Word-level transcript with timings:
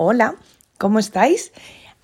Hola, 0.00 0.36
¿cómo 0.78 1.00
estáis? 1.00 1.52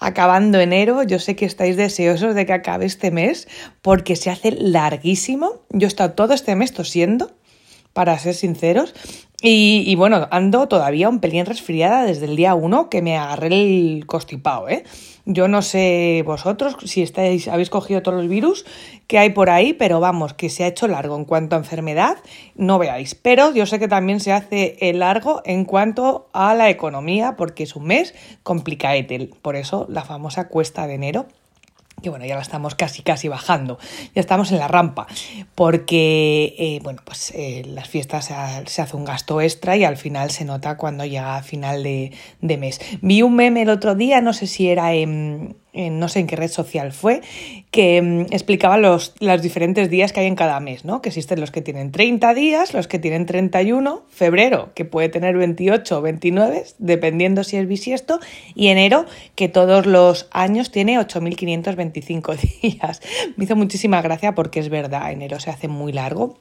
Acabando 0.00 0.58
enero, 0.58 1.04
yo 1.04 1.21
sé 1.21 1.37
que 1.37 1.45
estáis 1.45 1.77
deseosos 1.77 2.35
de 2.35 2.45
que 2.45 2.53
acabe 2.53 2.87
este 2.87 3.13
mes 3.13 3.47
porque 3.83 4.17
se 4.17 4.31
hace 4.31 4.51
larguísimo. 4.51 5.61
Yo 5.71 5.87
he 5.87 5.88
estado 5.88 6.11
todo 6.15 6.35
este 6.35 6.57
mes 6.57 6.72
tosiendo, 6.72 7.30
para 7.93 8.19
ser 8.19 8.35
sinceros, 8.35 8.96
y, 9.41 9.85
y, 9.87 9.95
bueno, 9.95 10.27
ando 10.33 10.67
todavía 10.67 11.09
un 11.09 11.21
pelín 11.21 11.46
resfriada 11.46 12.04
desde 12.04 12.25
el 12.25 12.35
día 12.35 12.57
1 12.57 12.91
que 12.91 13.01
me 13.01 13.16
agarré 13.16 13.46
el 13.46 14.06
constipado, 14.06 14.68
¿eh? 14.68 14.82
Yo 15.27 15.48
no 15.48 15.62
sé 15.62 16.22
vosotros 16.27 16.77
si 16.84 17.02
estáis, 17.02 17.48
habéis 17.48 17.70
cogido 17.70 18.02
todos 18.02 18.18
los 18.18 18.29
virus 18.29 18.66
que 19.07 19.18
hay 19.18 19.30
por 19.30 19.48
ahí, 19.48 19.72
pero 19.72 19.98
vamos, 19.98 20.34
que 20.34 20.50
se 20.50 20.64
ha 20.64 20.66
hecho 20.66 20.86
largo 20.86 21.16
en 21.16 21.25
cuanto 21.25 21.57
a 21.57 21.58
enfermedad, 21.58 22.18
no 22.54 22.79
veáis. 22.79 23.14
Pero 23.14 23.52
yo 23.54 23.64
sé 23.64 23.79
que 23.79 23.89
también 23.89 24.21
se 24.21 24.32
hace 24.32 24.76
largo 24.95 25.40
en 25.45 25.64
cuanto 25.64 26.29
a 26.32 26.54
la 26.54 26.68
economía, 26.68 27.36
porque 27.36 27.62
es 27.62 27.75
un 27.75 27.84
mes 27.86 28.14
complicado. 28.43 28.84
Por 29.40 29.57
eso 29.57 29.86
la 29.89 30.04
famosa 30.04 30.49
cuesta 30.49 30.86
de 30.86 30.94
enero 30.94 31.27
que 32.05 32.11
bueno, 32.11 32.27
ya 32.27 32.36
la 32.36 32.42
estamos 32.42 32.75
casi 32.75 33.03
casi 33.03 33.27
bajando, 33.28 33.78
ya 34.14 34.20
estamos 34.20 34.53
en 34.53 34.58
la 34.58 34.69
rampa, 34.69 35.06
porque 35.55 36.55
eh, 36.58 36.80
bueno, 36.84 37.00
pues 37.05 37.33
eh, 37.34 37.64
las 37.67 37.89
fiestas 37.89 38.27
se, 38.27 38.83
hace 38.83 38.97
un 38.97 39.05
gasto 39.05 39.41
extra 39.41 39.77
y 39.77 39.84
al 39.84 39.97
final 39.97 40.30
se 40.30 40.44
nota 40.44 40.77
cuando 40.77 41.05
llega 41.05 41.36
a 41.36 41.42
final 41.42 41.83
de, 41.83 42.12
de 42.42 42.56
mes. 42.58 42.80
Vi 43.00 43.22
un 43.22 43.34
meme 43.34 43.62
el 43.62 43.70
otro 43.70 43.94
día, 43.94 44.20
no 44.20 44.33
sé 44.34 44.47
si 44.47 44.69
era 44.69 44.92
en 44.92 45.56
no 45.75 46.09
sé 46.09 46.20
en 46.20 46.27
qué 46.27 46.37
red 46.37 46.51
social 46.51 46.92
fue, 46.92 47.20
que 47.70 48.01
mm, 48.01 48.20
explicaba 48.33 48.78
los, 48.78 49.14
los 49.20 49.42
diferentes 49.42 49.91
días 49.91 50.12
que 50.12 50.20
hay 50.20 50.27
en 50.27 50.37
cada 50.37 50.61
mes, 50.61 50.84
¿no? 50.84 51.03
Que 51.03 51.11
existen 51.11 51.41
los 51.41 51.50
que 51.50 51.62
tienen 51.62 51.92
30 51.92 52.34
días, 52.34 52.75
los 52.75 52.89
que 52.89 52.98
tienen 52.98 53.27
31, 53.27 54.03
febrero, 54.09 54.70
que 54.75 54.84
puede 54.84 55.09
tener 55.09 55.37
28 55.37 55.98
o 55.98 56.03
29, 56.03 56.64
dependiendo 56.78 57.45
si 57.45 57.56
es 57.56 57.67
bisiesto, 57.67 58.20
y 58.55 58.69
enero, 58.69 59.06
que 59.34 59.48
todos 59.48 59.87
los 59.87 60.28
años 60.31 60.70
tiene 60.70 60.98
8.525 60.98 62.61
días. 62.62 63.03
Me 63.36 63.44
hizo 63.44 63.56
muchísima 63.56 64.00
gracia 64.03 64.34
porque 64.34 64.61
es 64.61 64.69
verdad, 64.69 65.11
enero 65.12 65.41
se 65.41 65.50
hace 65.50 65.69
muy 65.69 65.92
largo 65.92 66.38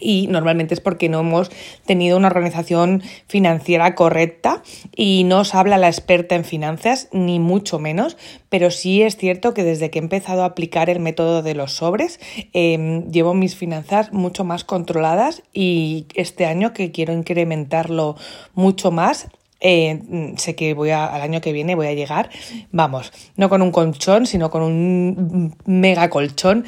y 0.00 0.26
normalmente 0.28 0.74
es 0.74 0.80
porque 0.80 1.08
no 1.08 1.20
hemos 1.20 1.50
tenido 1.84 2.16
una 2.16 2.28
organización 2.28 3.02
financiera 3.26 3.94
correcta 3.94 4.62
y 4.96 5.24
no 5.24 5.40
os 5.40 5.54
habla 5.54 5.78
la 5.78 5.88
experta 5.88 6.34
en 6.34 6.44
finanzas, 6.44 7.08
ni 7.12 7.38
mucho 7.38 7.78
menos, 7.78 8.16
pero 8.48 8.70
sí 8.70 9.02
es 9.02 9.16
cierto 9.16 9.54
que 9.54 9.64
desde 9.64 9.90
que 9.90 9.98
he 9.98 10.02
empezado 10.02 10.42
a 10.42 10.46
aplicar 10.46 10.88
el 10.90 11.00
método 11.00 11.42
de 11.42 11.54
los 11.54 11.76
sobres, 11.76 12.20
em, 12.52 13.10
llevo 13.10 13.34
mis 13.34 13.56
finanzas 13.56 14.12
mucho 14.12 14.44
más 14.44 14.64
controladas 14.64 15.42
y 15.52 16.06
este 16.14 16.46
año 16.46 16.72
que 16.72 16.90
quiero 16.90 17.12
incrementarlo 17.12 18.16
mucho 18.54 18.90
más, 18.90 19.28
eh, 19.62 20.34
sé 20.36 20.54
que 20.54 20.74
voy 20.74 20.90
a, 20.90 21.06
al 21.06 21.22
año 21.22 21.40
que 21.40 21.52
viene 21.52 21.74
voy 21.74 21.86
a 21.86 21.94
llegar, 21.94 22.28
vamos, 22.70 23.12
no 23.36 23.48
con 23.48 23.62
un 23.62 23.70
colchón, 23.70 24.26
sino 24.26 24.50
con 24.50 24.62
un 24.62 25.54
mega 25.64 26.10
colchón 26.10 26.64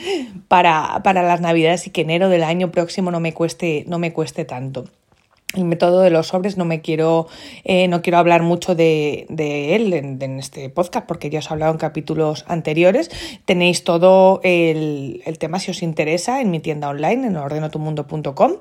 para, 0.48 1.02
para 1.02 1.22
las 1.22 1.40
navidades 1.40 1.86
y 1.86 1.90
que 1.90 2.02
enero 2.02 2.28
del 2.28 2.44
año 2.44 2.70
próximo 2.70 3.10
no 3.10 3.20
me 3.20 3.34
cueste, 3.34 3.84
no 3.88 3.98
me 3.98 4.12
cueste 4.12 4.44
tanto 4.44 4.86
el 5.54 5.64
método 5.64 6.00
de 6.00 6.10
los 6.10 6.28
sobres 6.28 6.56
no 6.56 6.64
me 6.64 6.80
quiero 6.80 7.26
eh, 7.64 7.88
no 7.88 8.02
quiero 8.02 8.18
hablar 8.18 8.42
mucho 8.42 8.74
de, 8.74 9.26
él 9.28 9.92
en, 9.92 10.38
este 10.38 10.68
podcast 10.68 11.06
porque 11.06 11.30
ya 11.30 11.38
os 11.38 11.50
he 11.50 11.52
hablado 11.52 11.72
en 11.72 11.78
capítulos 11.78 12.44
anteriores. 12.48 13.10
Tenéis 13.44 13.84
todo 13.84 14.40
el, 14.42 15.22
tema 15.38 15.58
si 15.58 15.70
os 15.70 15.82
interesa 15.82 16.40
en 16.40 16.50
mi 16.50 16.60
tienda 16.60 16.88
online 16.88 17.26
en 17.26 17.36
ordenotumundo.com 17.36 18.52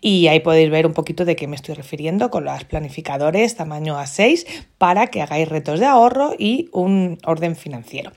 y 0.00 0.26
ahí 0.28 0.40
podéis 0.40 0.70
ver 0.70 0.86
un 0.86 0.92
poquito 0.92 1.24
de 1.24 1.36
qué 1.36 1.46
me 1.46 1.56
estoy 1.56 1.74
refiriendo 1.74 2.30
con 2.30 2.44
los 2.44 2.64
planificadores 2.64 3.56
tamaño 3.56 3.98
A6 3.98 4.46
para 4.78 5.08
que 5.08 5.22
hagáis 5.22 5.48
retos 5.48 5.80
de 5.80 5.86
ahorro 5.86 6.34
y 6.38 6.68
un 6.72 7.18
orden 7.24 7.56
financiero. 7.56 8.12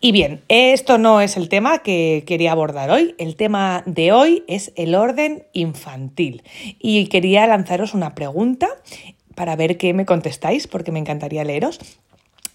Y 0.00 0.12
bien 0.12 0.42
esto 0.48 0.98
no 0.98 1.20
es 1.20 1.36
el 1.36 1.48
tema 1.48 1.78
que 1.78 2.24
quería 2.26 2.52
abordar 2.52 2.90
hoy. 2.90 3.14
El 3.18 3.36
tema 3.36 3.82
de 3.86 4.12
hoy 4.12 4.44
es 4.46 4.72
el 4.76 4.94
orden 4.94 5.44
infantil. 5.52 6.42
Y 6.78 7.06
quería 7.06 7.46
lanzaros 7.56 7.94
una 7.94 8.14
pregunta 8.14 8.68
para 9.34 9.56
ver 9.56 9.76
qué 9.76 9.94
me 9.94 10.04
contestáis, 10.04 10.66
porque 10.66 10.92
me 10.92 10.98
encantaría 10.98 11.44
leeros. 11.44 11.78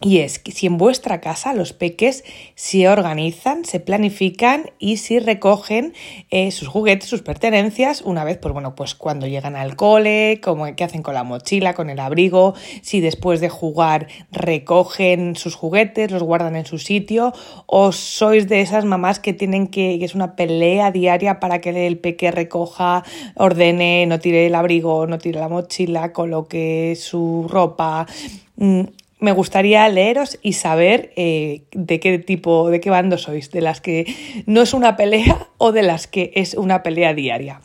Y 0.03 0.17
es 0.17 0.39
que 0.39 0.51
si 0.51 0.65
en 0.65 0.79
vuestra 0.79 1.21
casa 1.21 1.53
los 1.53 1.73
peques 1.73 2.23
se 2.55 2.89
organizan, 2.89 3.65
se 3.65 3.79
planifican 3.79 4.71
y 4.79 4.97
si 4.97 5.19
recogen 5.19 5.93
eh, 6.31 6.49
sus 6.49 6.67
juguetes, 6.67 7.07
sus 7.07 7.21
pertenencias, 7.21 8.01
una 8.01 8.23
vez, 8.23 8.39
pues 8.39 8.51
bueno, 8.51 8.73
pues 8.73 8.95
cuando 8.95 9.27
llegan 9.27 9.55
al 9.55 9.75
cole, 9.75 10.41
como 10.43 10.75
qué 10.75 10.83
hacen 10.83 11.03
con 11.03 11.13
la 11.13 11.23
mochila, 11.23 11.75
con 11.75 11.91
el 11.91 11.99
abrigo, 11.99 12.55
si 12.81 12.99
después 12.99 13.41
de 13.41 13.49
jugar 13.49 14.07
recogen 14.31 15.35
sus 15.35 15.53
juguetes, 15.53 16.09
los 16.09 16.23
guardan 16.23 16.55
en 16.55 16.65
su 16.65 16.79
sitio, 16.79 17.31
o 17.67 17.91
sois 17.91 18.47
de 18.47 18.61
esas 18.61 18.85
mamás 18.85 19.19
que 19.19 19.33
tienen 19.33 19.67
que, 19.67 19.99
que 19.99 20.05
es 20.05 20.15
una 20.15 20.35
pelea 20.35 20.89
diaria 20.89 21.39
para 21.39 21.61
que 21.61 21.85
el 21.85 21.99
peque 21.99 22.31
recoja, 22.31 23.03
ordene, 23.35 24.07
no 24.07 24.19
tire 24.19 24.47
el 24.47 24.55
abrigo, 24.55 25.05
no 25.05 25.19
tire 25.19 25.39
la 25.39 25.47
mochila, 25.47 26.11
coloque 26.11 26.97
su 26.99 27.45
ropa 27.47 28.07
mm, 28.55 28.81
me 29.21 29.31
gustaría 29.31 29.87
leeros 29.87 30.39
y 30.41 30.53
saber 30.53 31.13
eh, 31.15 31.61
de 31.71 31.99
qué 31.99 32.17
tipo, 32.19 32.69
de 32.69 32.81
qué 32.81 32.89
bando 32.89 33.17
sois, 33.17 33.51
de 33.51 33.61
las 33.61 33.79
que 33.79 34.13
no 34.47 34.61
es 34.61 34.73
una 34.73 34.97
pelea 34.97 35.47
o 35.57 35.71
de 35.71 35.83
las 35.83 36.07
que 36.07 36.31
es 36.35 36.55
una 36.55 36.83
pelea 36.83 37.13
diaria. 37.13 37.61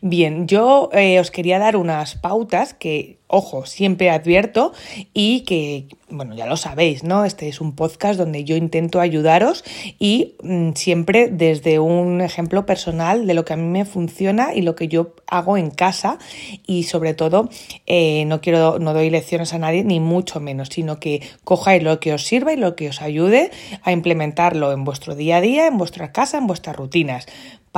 Bien, 0.00 0.46
yo 0.46 0.90
eh, 0.92 1.20
os 1.20 1.30
quería 1.30 1.58
dar 1.58 1.76
unas 1.76 2.14
pautas 2.14 2.74
que, 2.74 3.18
ojo, 3.26 3.66
siempre 3.66 4.10
advierto 4.10 4.72
y 5.12 5.40
que, 5.40 5.86
bueno, 6.08 6.34
ya 6.34 6.46
lo 6.46 6.56
sabéis, 6.56 7.04
¿no? 7.04 7.24
Este 7.24 7.48
es 7.48 7.60
un 7.60 7.74
podcast 7.74 8.18
donde 8.18 8.44
yo 8.44 8.56
intento 8.56 9.00
ayudaros 9.00 9.64
y 9.98 10.36
mm, 10.42 10.72
siempre 10.74 11.28
desde 11.28 11.78
un 11.78 12.20
ejemplo 12.20 12.66
personal 12.66 13.26
de 13.26 13.34
lo 13.34 13.44
que 13.44 13.52
a 13.52 13.56
mí 13.56 13.64
me 13.64 13.84
funciona 13.84 14.54
y 14.54 14.62
lo 14.62 14.74
que 14.74 14.88
yo 14.88 15.14
hago 15.26 15.56
en 15.56 15.70
casa 15.70 16.18
y 16.66 16.84
sobre 16.84 17.14
todo 17.14 17.48
eh, 17.86 18.24
no 18.26 18.40
quiero, 18.40 18.78
no 18.78 18.94
doy 18.94 19.10
lecciones 19.10 19.52
a 19.52 19.58
nadie 19.58 19.84
ni 19.84 20.00
mucho 20.00 20.40
menos, 20.40 20.68
sino 20.68 20.98
que 20.98 21.22
cojáis 21.44 21.82
lo 21.82 22.00
que 22.00 22.14
os 22.14 22.24
sirva 22.24 22.52
y 22.52 22.56
lo 22.56 22.76
que 22.76 22.88
os 22.88 23.02
ayude 23.02 23.50
a 23.82 23.92
implementarlo 23.92 24.72
en 24.72 24.84
vuestro 24.84 25.14
día 25.14 25.36
a 25.36 25.40
día, 25.40 25.66
en 25.66 25.76
vuestra 25.76 26.12
casa, 26.12 26.38
en 26.38 26.46
vuestras 26.46 26.76
rutinas. 26.76 27.26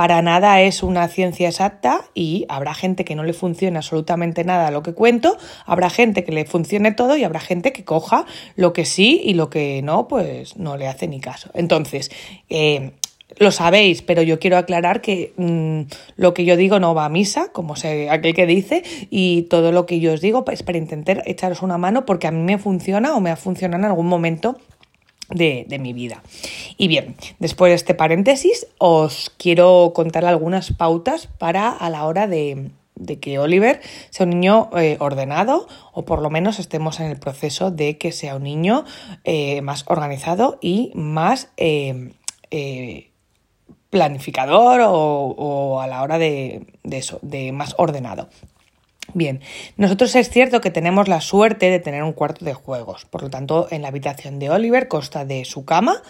Para 0.01 0.23
nada 0.23 0.61
es 0.61 0.81
una 0.81 1.07
ciencia 1.09 1.47
exacta 1.47 2.05
y 2.15 2.47
habrá 2.49 2.73
gente 2.73 3.05
que 3.05 3.13
no 3.13 3.23
le 3.23 3.33
funcione 3.33 3.77
absolutamente 3.77 4.43
nada 4.43 4.69
a 4.69 4.71
lo 4.71 4.81
que 4.81 4.95
cuento, 4.95 5.37
habrá 5.67 5.91
gente 5.91 6.23
que 6.23 6.31
le 6.31 6.43
funcione 6.45 6.91
todo 6.91 7.17
y 7.17 7.23
habrá 7.23 7.39
gente 7.39 7.71
que 7.71 7.85
coja 7.85 8.25
lo 8.55 8.73
que 8.73 8.85
sí 8.85 9.21
y 9.23 9.35
lo 9.35 9.51
que 9.51 9.83
no, 9.83 10.07
pues 10.07 10.57
no 10.57 10.75
le 10.75 10.87
hace 10.87 11.07
ni 11.07 11.19
caso. 11.19 11.51
Entonces, 11.53 12.09
eh, 12.49 12.93
lo 13.37 13.51
sabéis, 13.51 14.01
pero 14.01 14.23
yo 14.23 14.39
quiero 14.39 14.57
aclarar 14.57 15.01
que 15.01 15.33
mm, 15.37 15.81
lo 16.15 16.33
que 16.33 16.45
yo 16.45 16.57
digo 16.57 16.79
no 16.79 16.95
va 16.95 17.05
a 17.05 17.09
misa, 17.09 17.51
como 17.51 17.75
sé 17.75 18.09
aquel 18.09 18.33
que 18.33 18.47
dice, 18.47 18.81
y 19.11 19.43
todo 19.51 19.71
lo 19.71 19.85
que 19.85 19.99
yo 19.99 20.13
os 20.13 20.21
digo 20.21 20.43
es 20.51 20.63
para 20.63 20.79
intentar 20.79 21.21
echaros 21.27 21.61
una 21.61 21.77
mano 21.77 22.07
porque 22.07 22.25
a 22.25 22.31
mí 22.31 22.41
me 22.41 22.57
funciona 22.57 23.15
o 23.15 23.19
me 23.19 23.29
ha 23.29 23.35
funcionado 23.35 23.83
en 23.83 23.85
algún 23.91 24.07
momento 24.07 24.57
de, 25.33 25.77
mi 25.79 25.93
vida. 25.93 26.23
Y 26.77 26.87
bien, 26.87 27.15
después 27.39 27.71
de 27.71 27.75
este 27.75 27.93
paréntesis, 27.93 28.67
os 28.77 29.31
quiero 29.37 29.91
contar 29.93 30.25
algunas 30.25 30.71
pautas 30.73 31.27
para 31.37 31.69
a 31.69 31.89
la 31.89 32.05
hora 32.05 32.27
de, 32.27 32.71
que 33.19 33.39
Oliver 33.39 33.81
sea 34.09 34.25
un 34.25 34.31
niño 34.31 34.69
eh, 34.77 34.97
ordenado 34.99 35.67
o 35.93 36.05
por 36.05 36.21
lo 36.21 36.29
menos 36.29 36.59
estemos 36.59 36.99
en 36.99 37.07
el 37.07 37.17
proceso 37.17 37.71
de 37.71 37.97
que 37.97 38.11
sea 38.11 38.35
un 38.35 38.43
niño 38.43 38.85
eh, 39.23 39.61
más 39.61 39.85
organizado 39.87 40.59
y 40.61 40.91
más 40.93 41.49
eh, 41.57 42.11
planificador 43.89 44.81
o, 44.81 44.91
o, 44.93 45.81
a 45.81 45.87
la 45.87 46.03
hora 46.03 46.17
de, 46.17 46.67
de 46.83 46.97
eso, 46.97 47.19
de 47.21 47.51
más 47.51 47.73
ordenado. 47.77 48.29
Bien, 49.13 49.41
nosotros 49.77 50.15
es 50.15 50.29
cierto 50.29 50.61
que 50.61 50.71
tenemos 50.71 51.07
la 51.07 51.21
suerte 51.21 51.69
de 51.69 51.79
tener 51.79 52.03
un 52.03 52.13
cuarto 52.13 52.45
de 52.45 52.53
juegos, 52.53 53.05
por 53.05 53.23
lo 53.23 53.29
tanto 53.29 53.67
en 53.69 53.81
la 53.81 53.89
habitación 53.89 54.39
de 54.39 54.49
Oliver 54.49 54.87
consta 54.87 55.25
de 55.25 55.43
su 55.43 55.65
cama 55.65 56.01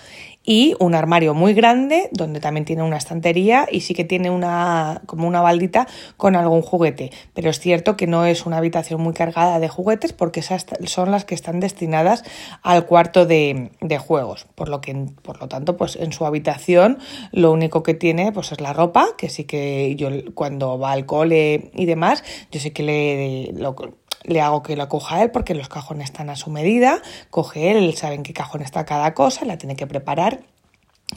y 0.44 0.76
un 0.80 0.96
armario 0.96 1.34
muy 1.34 1.54
grande 1.54 2.10
donde 2.12 2.40
también 2.40 2.66
tiene 2.66 2.84
una 2.84 2.98
estantería 2.98 3.68
y 3.72 3.82
sí 3.82 3.94
que 3.94 4.04
tiene 4.04 4.30
una 4.30 5.02
como 5.06 5.28
una 5.28 5.42
baldita 5.42 5.88
con 6.18 6.36
algún 6.36 6.62
juguete, 6.62 7.12
pero 7.34 7.50
es 7.50 7.60
cierto 7.60 7.96
que 7.96 8.08
no 8.08 8.26
es 8.26 8.46
una 8.46 8.58
habitación 8.58 9.02
muy 9.02 9.14
cargada 9.14 9.60
de 9.60 9.70
juguetes 9.70 10.14
porque 10.14 10.40
esas 10.40 10.66
son 10.86 11.12
las 11.12 11.26
que 11.26 11.36
están 11.36 11.60
destinadas 11.60 12.24
al 12.64 12.86
cuarto 12.86 13.26
de, 13.26 13.72
de 13.82 13.98
juegos, 13.98 14.48
por 14.56 14.70
lo 14.70 14.82
que 14.82 14.92
por 15.22 15.40
lo 15.40 15.48
tanto 15.48 15.78
pues 15.78 15.96
en 15.96 16.12
su 16.12 16.26
habitación 16.26 16.98
lo 17.32 17.52
único 17.52 17.84
que 17.84 17.94
tiene 17.94 18.32
pues 18.32 18.52
es 18.52 18.62
la 18.62 18.74
ropa, 18.74 19.10
que 19.18 19.30
sí 19.30 19.44
que 19.44 19.96
yo 19.96 20.10
cuando 20.34 20.80
va 20.80 20.92
al 20.92 21.06
cole 21.06 21.72
y 21.76 21.86
demás, 21.86 22.24
yo 22.52 22.60
sé 22.60 22.74
que 22.74 22.84
le 22.84 23.54
lo, 23.54 23.76
le 24.23 24.41
hago 24.41 24.63
que 24.63 24.75
lo 24.75 24.88
coja 24.89 25.23
él 25.23 25.31
porque 25.31 25.56
los 25.56 25.69
cajones 25.69 26.06
están 26.06 26.29
a 26.29 26.35
su 26.35 26.50
medida, 26.50 27.01
coge 27.29 27.71
él, 27.71 27.95
sabe 27.95 28.15
en 28.15 28.23
qué 28.23 28.33
cajón 28.33 28.62
está 28.62 28.85
cada 28.85 29.13
cosa, 29.13 29.45
la 29.45 29.57
tiene 29.57 29.75
que 29.75 29.88
preparar 29.88 30.41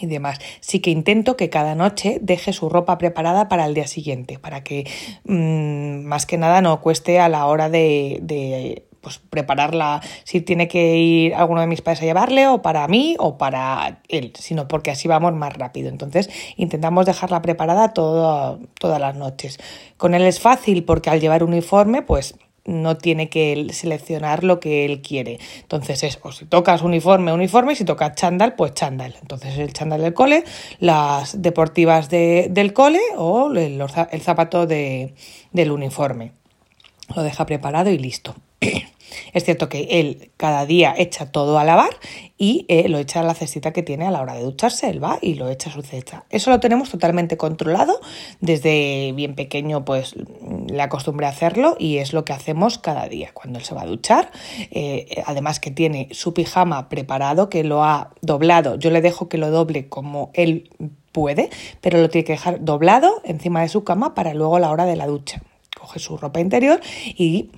y 0.01 0.07
demás. 0.07 0.39
Sí 0.61 0.81
que 0.81 0.91
intento 0.91 1.37
que 1.37 1.51
cada 1.51 1.75
noche 1.75 2.19
deje 2.21 2.53
su 2.53 2.69
ropa 2.69 2.99
preparada 2.99 3.49
para 3.49 3.67
el 3.67 3.75
día 3.75 3.87
siguiente, 3.87 4.39
para 4.39 4.65
que 4.65 4.89
mm, 5.25 6.05
más 6.05 6.27
que 6.27 6.39
nada 6.39 6.61
no 6.61 6.81
cueste 6.81 7.21
a 7.21 7.29
la 7.29 7.47
hora 7.47 7.69
de, 7.69 8.85
pues 9.01 9.19
prepararla 9.19 10.01
si 10.25 10.41
tiene 10.41 10.67
que 10.67 10.97
ir 10.97 11.35
alguno 11.35 11.61
de 11.61 11.67
mis 11.67 11.83
padres 11.83 12.03
a 12.03 12.07
llevarle 12.07 12.49
o 12.49 12.63
para 12.63 12.89
mí 12.89 13.17
o 13.19 13.39
para 13.39 14.01
él, 14.09 14.33
sino 14.39 14.67
porque 14.67 14.91
así 14.91 15.09
vamos 15.09 15.35
más 15.35 15.53
rápido. 15.53 15.89
Entonces 15.91 16.31
intentamos 16.57 17.07
dejarla 17.07 17.43
preparada 17.43 17.93
todas 17.93 18.59
las 18.81 19.15
noches. 19.15 19.59
Con 19.97 20.15
él 20.15 20.23
es 20.23 20.41
fácil 20.41 20.85
porque 20.85 21.11
al 21.11 21.21
llevar 21.21 21.45
uniforme 21.45 22.03
pues 22.03 22.35
no 22.65 22.97
tiene 22.97 23.29
que 23.29 23.67
seleccionar 23.73 24.45
lo 24.45 24.61
que 24.61 24.85
él 24.85 25.03
quiere. 25.03 25.39
Entonces 25.61 26.03
es, 26.03 26.19
o 26.23 26.33
si 26.33 26.47
tocas 26.47 26.83
uniforme, 26.83 27.33
uniforme, 27.33 27.75
y 27.75 27.77
si 27.77 27.85
tocas 27.85 28.15
chándal, 28.15 28.55
pues 28.55 28.75
chándal. 28.75 29.15
Entonces 29.21 29.59
el 29.59 29.73
chándal 29.73 30.03
del 30.03 30.15
cole, 30.15 30.45
las 30.79 31.43
deportivas 31.43 32.09
del 32.09 32.73
cole 32.73 33.01
o 33.17 33.51
el, 33.53 33.83
el 34.11 34.21
zapato 34.21 34.67
de, 34.67 35.15
del 35.53 35.71
uniforme. 35.71 36.33
Lo 37.15 37.23
deja 37.23 37.45
preparado 37.47 37.91
y 37.91 37.99
listo. 37.99 38.35
Es 39.33 39.45
cierto 39.45 39.69
que 39.69 40.01
él 40.01 40.31
cada 40.37 40.67
día 40.67 40.95
echa 40.97 41.31
todo 41.31 41.59
a 41.59 41.65
lavar 41.65 41.91
y 42.37 42.67
eh, 42.69 42.89
lo 42.89 42.99
echa 42.99 43.21
a 43.21 43.23
la 43.23 43.35
cestita 43.35 43.73
que 43.73 43.83
tiene 43.83 44.07
a 44.07 44.11
la 44.11 44.21
hora 44.21 44.35
de 44.35 44.43
ducharse, 44.43 44.91
él 44.91 45.03
va 45.03 45.19
y 45.21 45.35
lo 45.35 45.49
echa 45.49 45.71
a 45.71 45.73
su 45.73 45.83
cesta. 45.83 46.25
Eso 46.31 46.51
lo 46.51 46.61
tenemos 46.61 46.91
totalmente 46.91 47.37
controlado. 47.37 48.01
Desde 48.41 49.13
bien 49.13 49.35
pequeño 49.35 49.85
pues 49.85 50.15
le 50.67 50.83
acostumbré 50.83 51.27
a 51.27 51.31
hacerlo 51.31 51.77
y 51.79 51.99
es 51.99 52.13
lo 52.13 52.25
que 52.25 52.33
hacemos 52.33 52.79
cada 52.79 53.09
día 53.09 53.31
cuando 53.33 53.59
él 53.59 53.65
se 53.65 53.75
va 53.75 53.83
a 53.83 53.87
duchar. 53.87 54.31
Eh, 54.71 55.23
además 55.27 55.61
que 55.61 55.71
tiene 55.71 56.09
su 56.11 56.35
pijama 56.35 56.89
preparado, 56.89 57.49
que 57.49 57.65
lo 57.65 57.85
ha 57.85 58.11
doblado. 58.21 58.77
Yo 58.77 58.91
le 58.91 59.01
dejo 59.01 59.29
que 59.29 59.39
lo 59.39 59.51
doble 59.51 59.89
como 59.89 60.31
él 60.35 60.71
puede, 61.13 61.51
pero 61.81 62.01
lo 62.01 62.11
tiene 62.11 62.25
que 62.25 62.33
dejar 62.33 62.65
doblado 62.65 63.23
encima 63.25 63.63
de 63.63 63.69
su 63.69 63.85
cama 63.85 64.15
para 64.15 64.35
luego 64.35 64.57
a 64.57 64.61
la 64.61 64.71
hora 64.71 64.85
de 64.85 64.97
la 64.97 65.07
ducha. 65.07 65.41
Coge 65.79 66.01
su 66.01 66.17
ropa 66.17 66.41
interior 66.41 66.81
y 67.17 67.51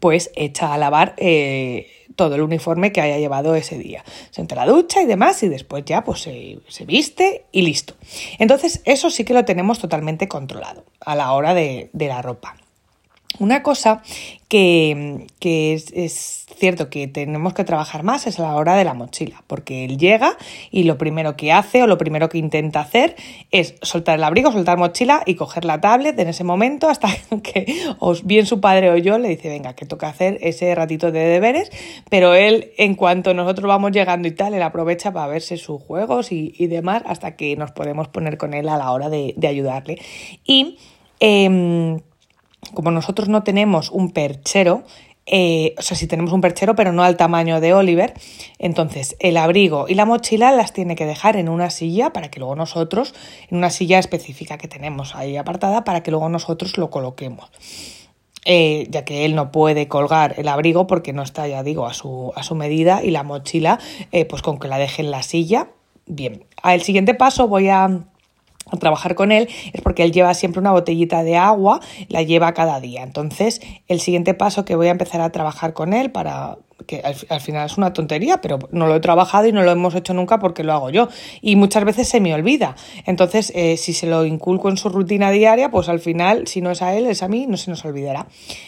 pues 0.00 0.30
echa 0.34 0.74
a 0.74 0.78
lavar 0.78 1.14
eh, 1.16 1.88
todo 2.16 2.34
el 2.34 2.42
uniforme 2.42 2.92
que 2.92 3.00
haya 3.00 3.18
llevado 3.18 3.54
ese 3.54 3.78
día. 3.78 4.04
Se 4.30 4.40
entra 4.40 4.64
la 4.64 4.72
ducha 4.72 5.02
y 5.02 5.06
demás 5.06 5.42
y 5.42 5.48
después 5.48 5.84
ya 5.84 6.04
pues 6.04 6.20
se, 6.20 6.84
viste 6.84 7.46
y 7.52 7.62
listo. 7.62 7.94
Entonces 8.38 8.82
eso 8.84 9.10
sí 9.10 9.24
que 9.24 9.34
lo 9.34 9.44
tenemos 9.44 9.78
totalmente 9.78 10.28
controlado 10.28 10.84
a 11.00 11.14
la 11.14 11.32
hora 11.32 11.54
de 11.54 11.90
la 11.92 12.22
ropa. 12.22 12.56
Una 13.38 13.62
cosa 13.62 14.02
que, 14.48 15.26
es, 15.42 16.46
cierto 16.56 16.88
que 16.88 17.06
tenemos 17.06 17.52
que 17.52 17.64
trabajar 17.64 18.02
más 18.02 18.26
es 18.26 18.38
a 18.38 18.42
la 18.42 18.54
hora 18.54 18.76
de 18.76 18.84
la 18.84 18.94
mochila, 18.94 19.42
porque 19.46 19.84
él 19.84 19.98
llega 19.98 20.38
y 20.70 20.84
lo 20.84 20.96
primero 20.96 21.36
que 21.36 21.52
hace 21.52 21.82
o 21.82 21.86
lo 21.86 21.98
primero 21.98 22.30
que 22.30 22.38
intenta 22.38 22.80
hacer 22.80 23.14
es 23.50 23.74
soltar 23.82 24.16
el 24.16 24.24
abrigo, 24.24 24.52
soltar 24.52 24.78
mochila 24.78 25.22
y 25.26 25.34
coger 25.34 25.66
la 25.66 25.80
tablet 25.80 26.18
en 26.18 26.28
ese 26.28 26.44
momento 26.44 26.88
hasta 26.88 27.08
que 27.42 27.66
os 27.98 28.24
bien 28.24 28.46
su 28.46 28.60
padre 28.60 28.90
o 28.90 28.96
yo 28.96 29.18
le 29.18 29.28
dice, 29.28 29.50
venga, 29.50 29.74
que 29.74 29.84
toca 29.84 30.08
hacer 30.08 30.38
ese 30.40 30.74
ratito 30.74 31.12
de 31.12 31.20
deberes, 31.20 31.70
pero 32.08 32.34
él 32.34 32.72
en 32.78 32.94
cuanto 32.94 33.34
nosotros 33.34 33.68
vamos 33.68 33.92
llegando 33.92 34.28
y 34.28 34.32
tal, 34.32 34.54
él 34.54 34.62
aprovecha 34.62 35.12
para 35.12 35.26
verse 35.26 35.58
sus 35.58 35.82
juegos 35.82 36.32
y, 36.32 36.66
demás 36.66 37.02
hasta 37.06 37.36
que 37.36 37.54
nos 37.54 37.70
podemos 37.70 38.08
poner 38.08 38.38
con 38.38 38.52
él 38.54 38.68
a 38.68 38.76
la 38.76 38.90
hora 38.90 39.08
de, 39.08 39.34
ayudarle. 39.46 39.98
Y... 40.44 40.78
Em, 41.20 42.00
como 42.74 42.90
nosotros 42.90 43.28
no 43.28 43.42
tenemos 43.42 43.90
un 43.90 44.10
perchero, 44.10 44.84
eh, 45.28 45.74
o 45.76 45.82
sea, 45.82 45.96
si 45.96 46.06
tenemos 46.06 46.32
un 46.32 46.40
perchero, 46.40 46.76
pero 46.76 46.92
no 46.92 47.02
al 47.02 47.16
tamaño 47.16 47.60
de 47.60 47.74
Oliver, 47.74 48.14
entonces 48.58 49.16
el 49.18 49.36
abrigo 49.36 49.86
y 49.88 49.94
la 49.94 50.04
mochila 50.04 50.52
las 50.52 50.72
tiene 50.72 50.94
que 50.94 51.04
dejar 51.04 51.36
en 51.36 51.48
una 51.48 51.70
silla 51.70 52.12
para 52.12 52.30
que 52.30 52.38
luego 52.38 52.54
nosotros, 52.54 53.12
en 53.50 53.58
una 53.58 53.70
silla 53.70 53.98
específica 53.98 54.56
que 54.56 54.68
tenemos 54.68 55.16
ahí 55.16 55.36
apartada, 55.36 55.82
para 55.82 56.02
que 56.02 56.12
luego 56.12 56.28
nosotros 56.28 56.78
lo 56.78 56.90
coloquemos. 56.90 57.50
Eh, 58.48 58.86
ya 58.90 59.04
que 59.04 59.24
él 59.24 59.34
no 59.34 59.50
puede 59.50 59.88
colgar 59.88 60.36
el 60.38 60.46
abrigo 60.46 60.86
porque 60.86 61.12
no 61.12 61.24
está, 61.24 61.48
ya 61.48 61.64
digo, 61.64 61.86
a 61.86 61.94
su, 61.94 62.32
a 62.36 62.44
su 62.44 62.54
medida 62.54 63.02
y 63.02 63.10
la 63.10 63.24
mochila, 63.24 63.80
eh, 64.12 64.24
pues 64.24 64.40
con 64.42 64.60
que 64.60 64.68
la 64.68 64.78
deje 64.78 65.02
en 65.02 65.10
la 65.10 65.24
silla. 65.24 65.70
Bien, 66.06 66.44
al 66.62 66.82
siguiente 66.82 67.14
paso 67.14 67.48
voy 67.48 67.68
a 67.68 68.04
a 68.70 68.76
trabajar 68.76 69.14
con 69.14 69.32
él 69.32 69.48
es 69.72 69.80
porque 69.80 70.02
él 70.02 70.12
lleva 70.12 70.34
siempre 70.34 70.60
una 70.60 70.72
botellita 70.72 71.22
de 71.22 71.36
agua, 71.36 71.80
la 72.08 72.22
lleva 72.22 72.52
cada 72.54 72.80
día. 72.80 73.02
Entonces, 73.02 73.60
el 73.88 74.00
siguiente 74.00 74.34
paso 74.34 74.64
que 74.64 74.76
voy 74.76 74.88
a 74.88 74.90
empezar 74.90 75.20
a 75.20 75.30
trabajar 75.30 75.72
con 75.72 75.92
él 75.92 76.10
para 76.10 76.58
que 76.86 77.00
al, 77.00 77.40
final 77.40 77.66
es 77.66 77.78
una 77.78 77.92
tontería, 77.92 78.40
pero 78.40 78.58
no 78.70 78.86
lo 78.86 78.96
he 78.96 79.00
trabajado 79.00 79.46
y 79.46 79.52
no 79.52 79.62
lo 79.62 79.70
hemos 79.70 79.94
hecho 79.94 80.14
nunca 80.14 80.38
porque 80.38 80.62
lo 80.62 80.72
hago 80.72 80.90
yo. 80.90 81.08
Y 81.40 81.56
muchas 81.56 81.84
veces 81.84 82.08
se 82.08 82.20
me 82.20 82.34
olvida. 82.34 82.76
Entonces, 83.06 83.52
eh, 83.54 83.76
si 83.76 83.92
se 83.92 84.06
lo 84.06 84.24
inculco 84.24 84.68
en 84.68 84.76
su 84.76 84.88
rutina 84.88 85.30
diaria, 85.30 85.70
pues 85.70 85.88
al 85.88 86.00
final, 86.00 86.46
si 86.46 86.60
no 86.60 86.70
es 86.70 86.82
a 86.82 86.94
él, 86.94 87.06
es 87.06 87.22
a 87.22 87.28
mí, 87.28 87.46
no 87.46 87.56
se 87.56 87.70
nos 87.70 87.84
olvidará. 87.84 88.26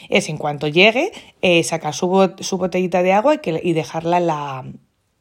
Es 0.08 0.28
en 0.28 0.38
cuanto 0.38 0.68
llegue, 0.68 1.12
eh, 1.42 1.62
sacar 1.62 1.94
su, 1.94 2.32
su, 2.40 2.58
botellita 2.58 3.02
de 3.02 3.12
agua 3.12 3.34
y, 3.34 3.38
que, 3.38 3.60
y 3.62 3.72
dejarla 3.72 4.16
en 4.16 4.26
la, 4.26 4.64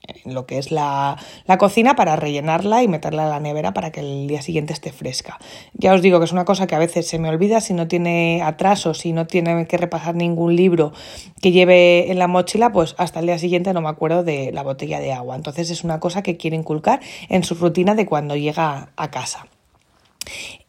en 0.07 0.33
lo 0.33 0.45
que 0.45 0.57
es 0.57 0.71
la, 0.71 1.17
cocina 1.59 1.95
para 1.95 2.15
rellenarla 2.15 2.83
y 2.83 2.87
meterla 2.87 3.23
en 3.23 3.29
la 3.29 3.39
nevera 3.39 3.73
para 3.73 3.91
que 3.91 3.99
el 3.99 4.27
día 4.27 4.41
siguiente 4.41 4.73
esté 4.73 4.91
fresca. 4.91 5.39
Ya 5.73 5.93
os 5.93 6.01
digo 6.01 6.19
que 6.19 6.25
es 6.25 6.31
una 6.31 6.45
cosa 6.45 6.67
que 6.67 6.75
a 6.75 6.79
veces 6.79 7.07
se 7.07 7.19
me 7.19 7.29
olvida 7.29 7.61
si 7.61 7.73
no 7.73 7.87
tiene 7.87 8.41
atraso, 8.43 8.93
si 8.93 9.13
no 9.13 9.27
tiene 9.27 9.67
que 9.67 9.77
repasar 9.77 10.15
ningún 10.15 10.55
libro 10.55 10.93
que 11.41 11.51
lleve 11.51 12.11
en 12.11 12.19
la 12.19 12.27
mochila, 12.27 12.71
pues 12.71 12.95
hasta 12.97 13.19
el 13.19 13.25
día 13.25 13.39
siguiente 13.39 13.73
no 13.73 13.81
me 13.81 13.89
acuerdo 13.89 14.23
de 14.23 14.51
la 14.51 14.63
botella 14.63 14.99
de 14.99 15.13
agua. 15.13 15.35
Entonces 15.35 15.69
es 15.69 15.83
una 15.83 15.99
cosa 15.99 16.21
que 16.21 16.37
quiere 16.37 16.55
inculcar 16.55 17.01
en 17.29 17.43
su 17.43 17.55
rutina 17.55 17.95
de 17.95 18.05
cuando 18.05 18.35
llega 18.35 18.89
a 18.95 19.11
casa. 19.11 19.47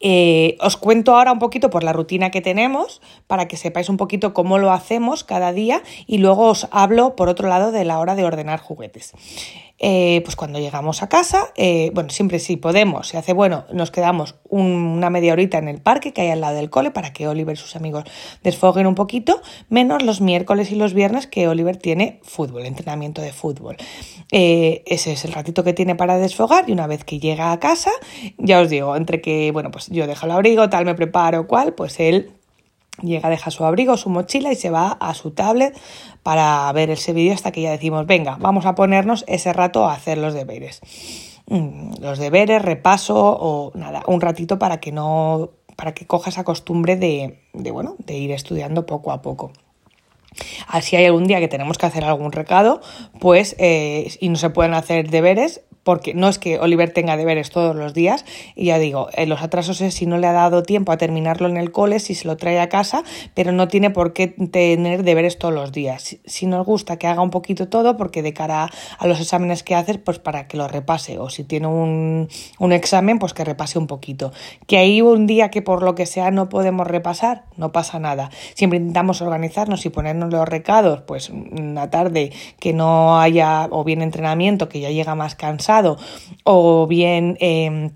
Eh, 0.00 0.56
os 0.60 0.76
cuento 0.76 1.16
ahora 1.16 1.32
un 1.32 1.38
poquito 1.38 1.70
por 1.70 1.82
la 1.82 1.92
rutina 1.92 2.30
que 2.30 2.40
tenemos 2.40 3.00
para 3.26 3.48
que 3.48 3.56
sepáis 3.56 3.88
un 3.88 3.96
poquito 3.96 4.32
cómo 4.32 4.58
lo 4.58 4.70
hacemos 4.70 5.24
cada 5.24 5.52
día 5.52 5.82
y 6.06 6.18
luego 6.18 6.46
os 6.46 6.68
hablo 6.70 7.16
por 7.16 7.28
otro 7.28 7.48
lado 7.48 7.72
de 7.72 7.84
la 7.84 7.98
hora 7.98 8.14
de 8.14 8.24
ordenar 8.24 8.60
juguetes. 8.60 9.14
Eh, 9.80 10.22
pues 10.24 10.34
cuando 10.34 10.58
llegamos 10.58 11.04
a 11.04 11.08
casa, 11.08 11.52
eh, 11.56 11.92
bueno, 11.94 12.10
siempre 12.10 12.40
si 12.40 12.56
podemos, 12.56 13.06
se 13.06 13.16
hace 13.16 13.32
bueno, 13.32 13.64
nos 13.72 13.92
quedamos 13.92 14.34
una 14.48 15.08
media 15.08 15.32
horita 15.32 15.58
en 15.58 15.68
el 15.68 15.80
parque 15.80 16.12
que 16.12 16.22
hay 16.22 16.30
al 16.30 16.40
lado 16.40 16.56
del 16.56 16.68
cole 16.68 16.90
para 16.90 17.12
que 17.12 17.28
Oliver 17.28 17.54
y 17.54 17.56
sus 17.56 17.76
amigos 17.76 18.02
desfoguen 18.42 18.88
un 18.88 18.96
poquito, 18.96 19.40
menos 19.68 20.02
los 20.02 20.20
miércoles 20.20 20.72
y 20.72 20.74
los 20.74 20.94
viernes 20.94 21.28
que 21.28 21.46
Oliver 21.46 21.76
tiene 21.76 22.18
fútbol, 22.24 22.66
entrenamiento 22.66 23.22
de 23.22 23.32
fútbol. 23.32 23.76
Eh, 24.32 24.82
ese 24.86 25.12
es 25.12 25.24
el 25.24 25.32
ratito 25.32 25.62
que 25.62 25.74
tiene 25.74 25.94
para 25.94 26.18
desfogar 26.18 26.68
y 26.68 26.72
una 26.72 26.88
vez 26.88 27.04
que 27.04 27.20
llega 27.20 27.52
a 27.52 27.60
casa, 27.60 27.92
ya 28.36 28.60
os 28.60 28.70
digo, 28.70 28.96
entre 28.96 29.20
que, 29.20 29.52
bueno, 29.52 29.70
pues 29.70 29.87
yo 29.90 30.06
dejo 30.06 30.26
el 30.26 30.32
abrigo, 30.32 30.68
tal, 30.68 30.84
me 30.84 30.94
preparo, 30.94 31.46
cual, 31.46 31.74
pues 31.74 31.98
él 32.00 32.32
Llega, 33.02 33.30
deja 33.30 33.50
su 33.50 33.64
abrigo, 33.64 33.96
su 33.96 34.10
mochila 34.10 34.50
y 34.50 34.56
se 34.56 34.70
va 34.70 34.96
a 35.00 35.14
su 35.14 35.30
tablet 35.30 35.78
para 36.24 36.70
ver 36.72 36.90
ese 36.90 37.12
vídeo 37.12 37.32
hasta 37.32 37.52
que 37.52 37.62
ya 37.62 37.70
decimos, 37.70 38.06
venga, 38.06 38.36
vamos 38.40 38.66
a 38.66 38.74
ponernos 38.74 39.24
ese 39.28 39.52
rato 39.52 39.86
a 39.86 39.94
hacer 39.94 40.18
los 40.18 40.34
deberes. 40.34 40.80
Mm, 41.46 42.00
los 42.00 42.18
deberes, 42.18 42.60
repaso 42.60 43.16
o 43.16 43.72
nada, 43.76 44.02
un 44.08 44.20
ratito 44.20 44.58
para 44.58 44.80
que 44.80 44.90
no, 44.90 45.50
para 45.76 45.94
que 45.94 46.06
coja 46.06 46.30
esa 46.30 46.42
costumbre 46.42 46.96
de, 46.96 47.40
de 47.52 47.70
bueno, 47.70 47.94
de 47.98 48.18
ir 48.18 48.32
estudiando 48.32 48.84
poco 48.84 49.12
a 49.12 49.22
poco. 49.22 49.52
Así 50.66 50.96
hay 50.96 51.06
algún 51.06 51.26
día 51.26 51.40
que 51.40 51.48
tenemos 51.48 51.78
que 51.78 51.86
hacer 51.86 52.04
algún 52.04 52.32
recado, 52.32 52.80
pues, 53.20 53.54
eh, 53.58 54.12
y 54.20 54.28
no 54.28 54.36
se 54.36 54.50
pueden 54.50 54.74
hacer 54.74 55.08
deberes, 55.08 55.62
porque 55.88 56.12
no 56.12 56.28
es 56.28 56.38
que 56.38 56.58
Oliver 56.58 56.92
tenga 56.92 57.16
deberes 57.16 57.48
todos 57.48 57.74
los 57.74 57.94
días, 57.94 58.26
y 58.54 58.66
ya 58.66 58.78
digo, 58.78 59.08
en 59.14 59.30
los 59.30 59.40
atrasos 59.40 59.80
es 59.80 59.94
si 59.94 60.04
no 60.04 60.18
le 60.18 60.26
ha 60.26 60.32
dado 60.32 60.62
tiempo 60.62 60.92
a 60.92 60.98
terminarlo 60.98 61.48
en 61.48 61.56
el 61.56 61.72
cole, 61.72 61.98
si 61.98 62.14
se 62.14 62.28
lo 62.28 62.36
trae 62.36 62.60
a 62.60 62.68
casa, 62.68 63.04
pero 63.32 63.52
no 63.52 63.68
tiene 63.68 63.88
por 63.88 64.12
qué 64.12 64.26
tener 64.26 65.02
deberes 65.02 65.38
todos 65.38 65.54
los 65.54 65.72
días. 65.72 66.18
Si, 66.26 66.44
nos 66.44 66.66
gusta 66.66 66.98
que 66.98 67.06
haga 67.06 67.22
un 67.22 67.30
poquito 67.30 67.68
todo, 67.68 67.96
porque 67.96 68.20
de 68.20 68.34
cara 68.34 68.68
a 68.98 69.06
los 69.06 69.18
exámenes 69.18 69.62
que 69.62 69.74
haces, 69.74 69.96
pues 69.96 70.18
para 70.18 70.46
que 70.46 70.58
lo 70.58 70.68
repase, 70.68 71.18
o 71.18 71.30
si 71.30 71.42
tiene 71.42 71.68
un, 71.68 72.28
un 72.58 72.72
examen, 72.72 73.18
pues 73.18 73.32
que 73.32 73.46
repase 73.46 73.78
un 73.78 73.86
poquito. 73.86 74.30
Que 74.66 74.76
hay 74.76 75.00
un 75.00 75.26
día 75.26 75.50
que 75.50 75.62
por 75.62 75.82
lo 75.82 75.94
que 75.94 76.04
sea 76.04 76.30
no 76.30 76.50
podemos 76.50 76.86
repasar, 76.86 77.44
no 77.56 77.72
pasa 77.72 77.98
nada. 77.98 78.28
Siempre 78.52 78.78
intentamos 78.78 79.22
organizarnos 79.22 79.86
y 79.86 79.88
ponernos 79.88 80.30
los 80.30 80.46
recados, 80.46 81.00
pues 81.00 81.30
una 81.30 81.88
tarde 81.88 82.30
que 82.60 82.74
no 82.74 83.18
haya, 83.18 83.68
o 83.70 83.84
bien 83.84 84.02
entrenamiento, 84.02 84.68
que 84.68 84.80
ya 84.80 84.90
llega 84.90 85.14
más 85.14 85.34
cansado, 85.34 85.77
o 86.44 86.86
bien... 86.86 87.36
Em, 87.40 87.90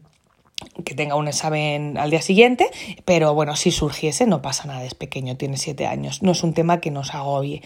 que 0.84 0.94
tenga 0.94 1.16
un 1.16 1.28
examen 1.28 1.98
al 1.98 2.10
día 2.10 2.22
siguiente, 2.22 2.70
pero 3.04 3.34
bueno, 3.34 3.56
si 3.56 3.70
surgiese 3.70 4.26
no 4.26 4.42
pasa 4.42 4.66
nada, 4.66 4.84
es 4.84 4.94
pequeño, 4.94 5.36
tiene 5.36 5.56
siete 5.56 5.86
años, 5.86 6.22
no 6.22 6.32
es 6.32 6.42
un 6.42 6.54
tema 6.54 6.80
que 6.80 6.90
nos 6.90 7.14
agobie. 7.14 7.62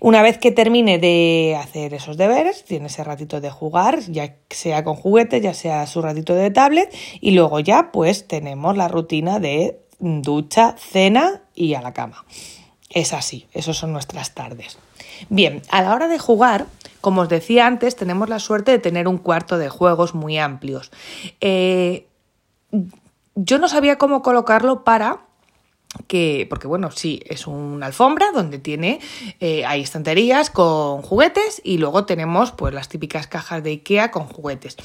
Una 0.00 0.22
vez 0.22 0.38
que 0.38 0.52
termine 0.52 0.98
de 0.98 1.58
hacer 1.60 1.94
esos 1.94 2.16
deberes, 2.16 2.64
tiene 2.64 2.86
ese 2.86 3.04
ratito 3.04 3.40
de 3.40 3.50
jugar, 3.50 4.00
ya 4.08 4.36
sea 4.50 4.84
con 4.84 4.94
juguetes, 4.94 5.42
ya 5.42 5.54
sea 5.54 5.86
su 5.86 6.02
ratito 6.02 6.34
de 6.34 6.50
tablet, 6.50 6.94
y 7.20 7.32
luego 7.32 7.60
ya 7.60 7.90
pues 7.92 8.26
tenemos 8.28 8.76
la 8.76 8.88
rutina 8.88 9.40
de 9.40 9.80
ducha, 9.98 10.76
cena 10.78 11.42
y 11.54 11.74
a 11.74 11.82
la 11.82 11.92
cama. 11.92 12.24
Es 12.90 13.12
así, 13.12 13.46
esas 13.52 13.76
son 13.76 13.92
nuestras 13.92 14.34
tardes. 14.34 14.78
Bien, 15.28 15.62
a 15.70 15.82
la 15.82 15.94
hora 15.94 16.08
de 16.08 16.18
jugar, 16.18 16.66
como 17.04 17.20
os 17.20 17.28
decía 17.28 17.66
antes, 17.66 17.96
tenemos 17.96 18.30
la 18.30 18.38
suerte 18.38 18.72
de 18.72 18.78
tener 18.78 19.08
un 19.08 19.18
cuarto 19.18 19.58
de 19.58 19.68
juegos 19.68 20.14
muy 20.14 20.38
amplios. 20.38 20.90
Eh, 21.42 22.08
yo 23.34 23.58
no 23.58 23.68
sabía 23.68 23.98
cómo 23.98 24.22
colocarlo 24.22 24.84
para 24.84 25.20
que, 26.06 26.46
porque 26.48 26.66
bueno, 26.66 26.90
sí, 26.90 27.20
es 27.26 27.46
una 27.46 27.84
alfombra 27.84 28.32
donde 28.32 28.58
tiene, 28.58 29.00
eh, 29.38 29.66
hay 29.66 29.82
estanterías 29.82 30.48
con 30.48 31.02
juguetes 31.02 31.60
y 31.62 31.76
luego 31.76 32.06
tenemos 32.06 32.52
pues 32.52 32.72
las 32.72 32.88
típicas 32.88 33.26
cajas 33.26 33.62
de 33.62 33.72
Ikea 33.72 34.10
con 34.10 34.24
juguetes. 34.24 34.78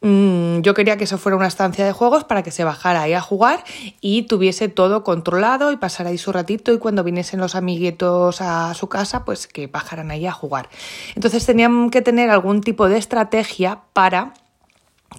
Mm, 0.00 0.60
yo 0.60 0.74
quería 0.74 0.96
que 0.96 1.04
eso 1.04 1.18
fuera 1.18 1.36
una 1.36 1.48
estancia 1.48 1.84
de 1.84 1.92
juegos 1.92 2.22
para 2.22 2.44
que 2.44 2.52
se 2.52 2.62
bajara 2.62 3.02
ahí 3.02 3.14
a 3.14 3.20
jugar 3.20 3.64
y 4.00 4.22
tuviese 4.22 4.68
todo 4.68 5.02
controlado 5.02 5.72
y 5.72 5.76
pasara 5.76 6.10
ahí 6.10 6.18
su 6.18 6.30
ratito 6.30 6.72
y 6.72 6.78
cuando 6.78 7.02
viniesen 7.02 7.40
los 7.40 7.56
amiguitos 7.56 8.40
a 8.40 8.72
su 8.74 8.88
casa, 8.88 9.24
pues 9.24 9.48
que 9.48 9.66
bajaran 9.66 10.10
ahí 10.12 10.26
a 10.26 10.32
jugar. 10.32 10.68
Entonces 11.16 11.44
tenían 11.44 11.90
que 11.90 12.00
tener 12.00 12.30
algún 12.30 12.60
tipo 12.60 12.88
de 12.88 12.98
estrategia 12.98 13.80
para 13.92 14.34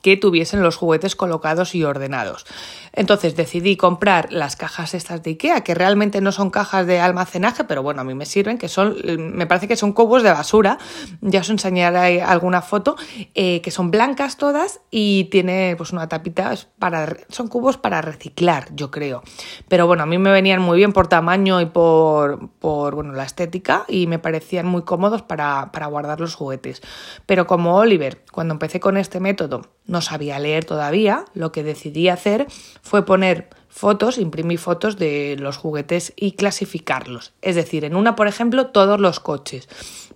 que 0.01 0.17
tuviesen 0.17 0.61
los 0.61 0.75
juguetes 0.75 1.15
colocados 1.15 1.75
y 1.75 1.83
ordenados. 1.83 2.45
Entonces 2.93 3.35
decidí 3.35 3.75
comprar 3.75 4.31
las 4.31 4.55
cajas 4.55 4.93
estas 4.93 5.23
de 5.23 5.31
Ikea, 5.31 5.61
que 5.61 5.75
realmente 5.75 6.21
no 6.21 6.31
son 6.31 6.49
cajas 6.49 6.85
de 6.87 6.99
almacenaje, 6.99 7.63
pero 7.63 7.83
bueno, 7.83 8.01
a 8.01 8.03
mí 8.03 8.13
me 8.13 8.25
sirven, 8.25 8.57
que 8.57 8.67
son, 8.67 8.95
me 9.35 9.45
parece 9.45 9.67
que 9.67 9.75
son 9.75 9.93
cubos 9.93 10.23
de 10.23 10.31
basura, 10.31 10.77
ya 11.21 11.41
os 11.41 11.49
enseñaré 11.49 12.21
alguna 12.21 12.61
foto, 12.61 12.95
eh, 13.35 13.61
que 13.61 13.71
son 13.71 13.91
blancas 13.91 14.37
todas 14.37 14.81
y 14.91 15.25
tiene 15.25 15.75
pues 15.77 15.91
una 15.91 16.07
tapita, 16.07 16.53
para, 16.77 17.17
son 17.29 17.47
cubos 17.47 17.77
para 17.77 18.01
reciclar, 18.01 18.67
yo 18.73 18.91
creo. 18.91 19.23
Pero 19.67 19.87
bueno, 19.87 20.03
a 20.03 20.05
mí 20.05 20.17
me 20.17 20.31
venían 20.31 20.61
muy 20.61 20.77
bien 20.77 20.93
por 20.93 21.07
tamaño 21.07 21.61
y 21.61 21.65
por, 21.65 22.49
por 22.59 22.95
bueno, 22.95 23.13
la 23.13 23.23
estética 23.23 23.85
y 23.87 24.07
me 24.07 24.19
parecían 24.19 24.65
muy 24.65 24.83
cómodos 24.83 25.21
para, 25.21 25.71
para 25.71 25.87
guardar 25.87 26.19
los 26.19 26.35
juguetes. 26.35 26.81
Pero 27.25 27.47
como 27.47 27.75
Oliver, 27.75 28.23
cuando 28.31 28.53
empecé 28.53 28.79
con 28.79 28.97
este 28.97 29.19
método, 29.19 29.61
no 29.89 30.01
sabía 30.01 30.39
leer 30.39 30.65
todavía, 30.65 31.25
lo 31.33 31.51
que 31.51 31.63
decidí 31.63 32.09
hacer 32.09 32.47
fue 32.81 33.05
poner 33.05 33.49
fotos, 33.67 34.17
imprimir 34.17 34.59
fotos 34.59 34.97
de 34.97 35.35
los 35.39 35.57
juguetes 35.57 36.13
y 36.15 36.33
clasificarlos. 36.33 37.33
Es 37.41 37.55
decir, 37.55 37.83
en 37.85 37.95
una, 37.95 38.15
por 38.15 38.27
ejemplo, 38.27 38.67
todos 38.67 38.99
los 38.99 39.19
coches. 39.19 39.67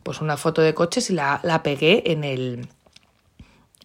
Pues 0.04 0.22
una 0.22 0.38
foto 0.38 0.62
de 0.62 0.74
coches 0.74 1.10
y 1.10 1.14
la, 1.14 1.40
la 1.44 1.64
pegué 1.64 2.12
en 2.12 2.24
el, 2.24 2.68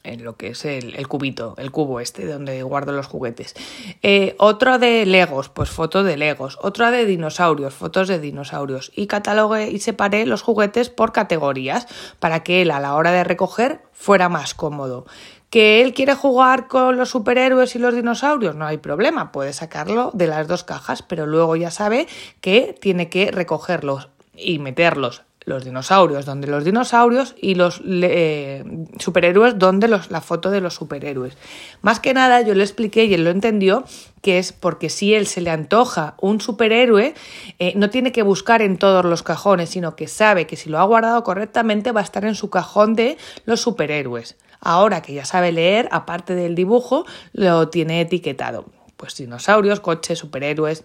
en 0.09 0.25
lo 0.25 0.37
que 0.37 0.49
es 0.49 0.65
el, 0.65 1.07
cubito, 1.07 1.55
el 1.59 1.71
cubo 1.71 2.01
este 2.01 2.27
donde 2.27 2.63
guardo 2.63 2.93
los 2.93 3.07
juguetes. 3.07 3.55
Eh, 4.03 4.35
otro 4.39 4.79
de 4.79 5.07
Legos, 5.07 5.49
pues 5.49 5.71
foto 5.71 6.03
de 6.03 6.17
Legos. 6.17 6.59
Otra 6.63 6.91
de 6.91 7.05
dinosaurios, 7.05 7.75
fotos 7.75 8.09
de 8.09 8.19
dinosaurios. 8.19 8.91
Y 8.95 9.07
catalogué 9.07 9.71
y 9.71 9.79
separé 9.79 10.27
los 10.27 10.43
juguetes 10.43 10.89
por 10.91 11.13
categorías 11.13 11.87
para 12.19 12.43
que 12.43 12.63
él 12.63 12.71
a 12.71 12.81
la 12.81 12.95
hora 12.95 13.13
de 13.13 13.25
recoger 13.25 13.83
fuera 13.93 14.29
más 14.29 14.55
cómodo. 14.55 15.07
¿Que 15.51 15.83
él 15.83 15.95
quiere 15.95 16.15
jugar 16.15 16.69
con 16.69 16.97
los 16.97 17.11
superhéroes 17.11 17.75
y 17.75 17.79
los 17.79 17.95
dinosaurios? 17.95 18.55
No 18.55 18.67
hay 18.67 18.77
problema, 18.79 19.33
puede 19.33 19.53
sacarlo 19.53 20.11
de 20.13 20.27
las 20.27 20.47
dos 20.47 20.65
cajas, 20.65 21.03
pero 21.03 21.27
luego 21.27 21.57
ya 21.57 21.71
sabe 21.71 22.07
que 22.41 22.77
tiene 22.79 23.09
que 23.09 23.31
recogerlos 23.31 24.09
y 24.35 24.59
meterlos 24.59 25.23
los 25.49 25.65
dinosaurios 25.65 26.27
donde 26.27 26.47
los 26.47 26.65
dinosaurios 26.65 27.35
y 27.41 27.55
los 27.55 27.81
eh, 27.85 28.65
superhéroes 28.99 29.59
donde 29.59 29.89
los, 29.89 30.11
la 30.11 30.21
foto 30.21 30.51
de 30.51 30.61
los 30.61 30.75
superhéroes. 30.75 31.37
Más 31.81 31.99
que 31.99 32.15
nada 32.15 32.43
yo 32.43 32.55
le 32.55 32.63
expliqué 32.63 33.07
y 33.07 33.15
él 33.15 33.25
lo 33.25 33.31
entendió 33.31 33.85
que 34.23 34.39
es 34.39 34.53
porque 34.53 34.91
si 34.91 35.15
él 35.15 35.27
se 35.27 35.41
le 35.41 35.51
antoja 35.51 36.15
un 36.21 36.41
superhéroe, 36.41 37.15
eh, 37.59 37.73
no 37.77 37.89
tiene 37.89 38.13
que 38.13 38.23
buscar 38.23 38.63
en 38.63 38.77
todos 38.77 39.05
los 39.05 39.23
cajones, 39.23 39.71
sino 39.71 39.97
que 39.97 40.07
sabe 40.07 40.47
que 40.47 40.57
si 40.57 40.69
lo 40.69 40.79
ha 40.79 40.85
guardado 40.85 41.23
correctamente 41.25 41.93
va 41.93 42.01
a 42.01 42.05
estar 42.05 42.25
en 42.25 42.35
su 42.35 42.51
cajón 42.51 42.95
de 42.95 43.17
los 43.47 43.61
superhéroes. 43.61 44.37
Ahora 44.61 45.03
que 45.03 45.15
ya 45.15 45.25
sabe 45.25 45.53
leer, 45.53 45.89
aparte 45.93 46.35
del 46.35 46.55
dibujo, 46.55 47.05
lo 47.33 47.69
tiene 47.69 48.01
etiquetado. 48.01 48.67
Pues 48.97 49.17
dinosaurios, 49.17 49.81
coches, 49.81 50.19
superhéroes. 50.19 50.85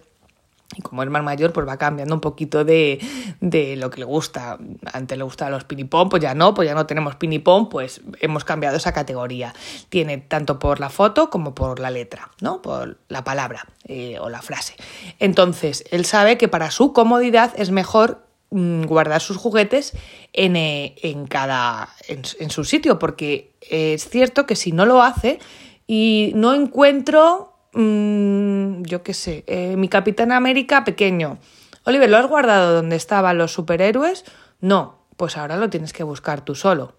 Y 0.76 0.82
como 0.82 1.02
es 1.02 1.10
más 1.10 1.22
mayor, 1.22 1.52
pues 1.52 1.68
va 1.68 1.76
cambiando 1.76 2.14
un 2.14 2.20
poquito 2.20 2.64
de, 2.64 2.98
de 3.40 3.76
lo 3.76 3.90
que 3.90 4.00
le 4.00 4.06
gusta. 4.06 4.58
Antes 4.92 5.18
le 5.18 5.22
gustaban 5.22 5.52
los 5.52 5.64
pinipón, 5.64 6.08
pues 6.08 6.22
ya 6.22 6.34
no, 6.34 6.54
pues 6.54 6.66
ya 6.66 6.74
no 6.74 6.86
tenemos 6.86 7.16
pinipón, 7.16 7.68
pues 7.68 8.00
hemos 8.20 8.44
cambiado 8.44 8.76
esa 8.76 8.92
categoría. 8.92 9.54
Tiene 9.88 10.18
tanto 10.18 10.58
por 10.58 10.80
la 10.80 10.88
foto 10.88 11.30
como 11.30 11.54
por 11.54 11.78
la 11.78 11.90
letra, 11.90 12.30
¿no? 12.40 12.62
Por 12.62 12.98
la 13.08 13.22
palabra 13.22 13.66
eh, 13.84 14.18
o 14.20 14.30
la 14.30 14.42
frase. 14.42 14.74
Entonces, 15.18 15.84
él 15.90 16.04
sabe 16.06 16.38
que 16.38 16.48
para 16.48 16.70
su 16.70 16.92
comodidad 16.92 17.52
es 17.56 17.70
mejor 17.70 18.24
guardar 18.50 19.20
sus 19.20 19.36
juguetes 19.36 19.94
en, 20.32 20.54
eh, 20.56 20.94
en 21.02 21.26
cada 21.26 21.88
en, 22.06 22.50
su 22.50 22.64
sitio 22.64 22.98
porque 22.98 23.52
es 23.60 24.08
cierto 24.08 24.46
que 24.46 24.54
si 24.54 24.70
no 24.70 24.86
lo 24.86 25.02
hace 25.02 25.40
y 25.88 26.32
no 26.36 26.54
encuentro 26.54 27.56
mm, 27.72 28.82
yo 28.82 29.02
qué 29.02 29.12
sé 29.12 29.44
eh, 29.48 29.76
mi 29.76 29.88
Capitán 29.88 30.30
América 30.30 30.84
pequeño 30.84 31.38
Oliver 31.84 32.08
¿lo 32.08 32.16
has 32.16 32.28
guardado 32.28 32.74
donde 32.74 32.96
estaban 32.96 33.38
los 33.38 33.52
superhéroes? 33.52 34.24
no 34.60 35.00
pues 35.16 35.36
ahora 35.36 35.56
lo 35.56 35.68
tienes 35.68 35.92
que 35.92 36.04
buscar 36.04 36.44
tú 36.44 36.54
solo 36.54 36.94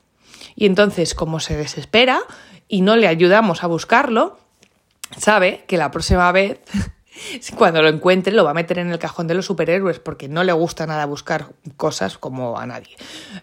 y 0.55 0.65
entonces 0.65 1.15
como 1.15 1.39
se 1.39 1.55
desespera 1.55 2.19
y 2.67 2.81
no 2.81 2.97
le 2.97 3.07
ayudamos 3.07 3.63
a 3.63 3.67
buscarlo 3.67 4.37
sabe 5.17 5.63
que 5.67 5.77
la 5.77 5.91
próxima 5.91 6.29
vez 6.33 6.59
cuando 7.57 7.81
lo 7.81 7.89
encuentre 7.89 8.33
lo 8.33 8.43
va 8.43 8.51
a 8.51 8.55
meter 8.55 8.79
en 8.79 8.91
el 8.91 8.99
cajón 8.99 9.27
de 9.27 9.33
los 9.33 9.45
superhéroes 9.45 9.99
porque 9.99 10.27
no 10.27 10.43
le 10.43 10.53
gusta 10.53 10.85
nada 10.85 11.05
buscar 11.05 11.47
cosas 11.77 12.17
como 12.17 12.59
a 12.59 12.65
nadie. 12.65 12.95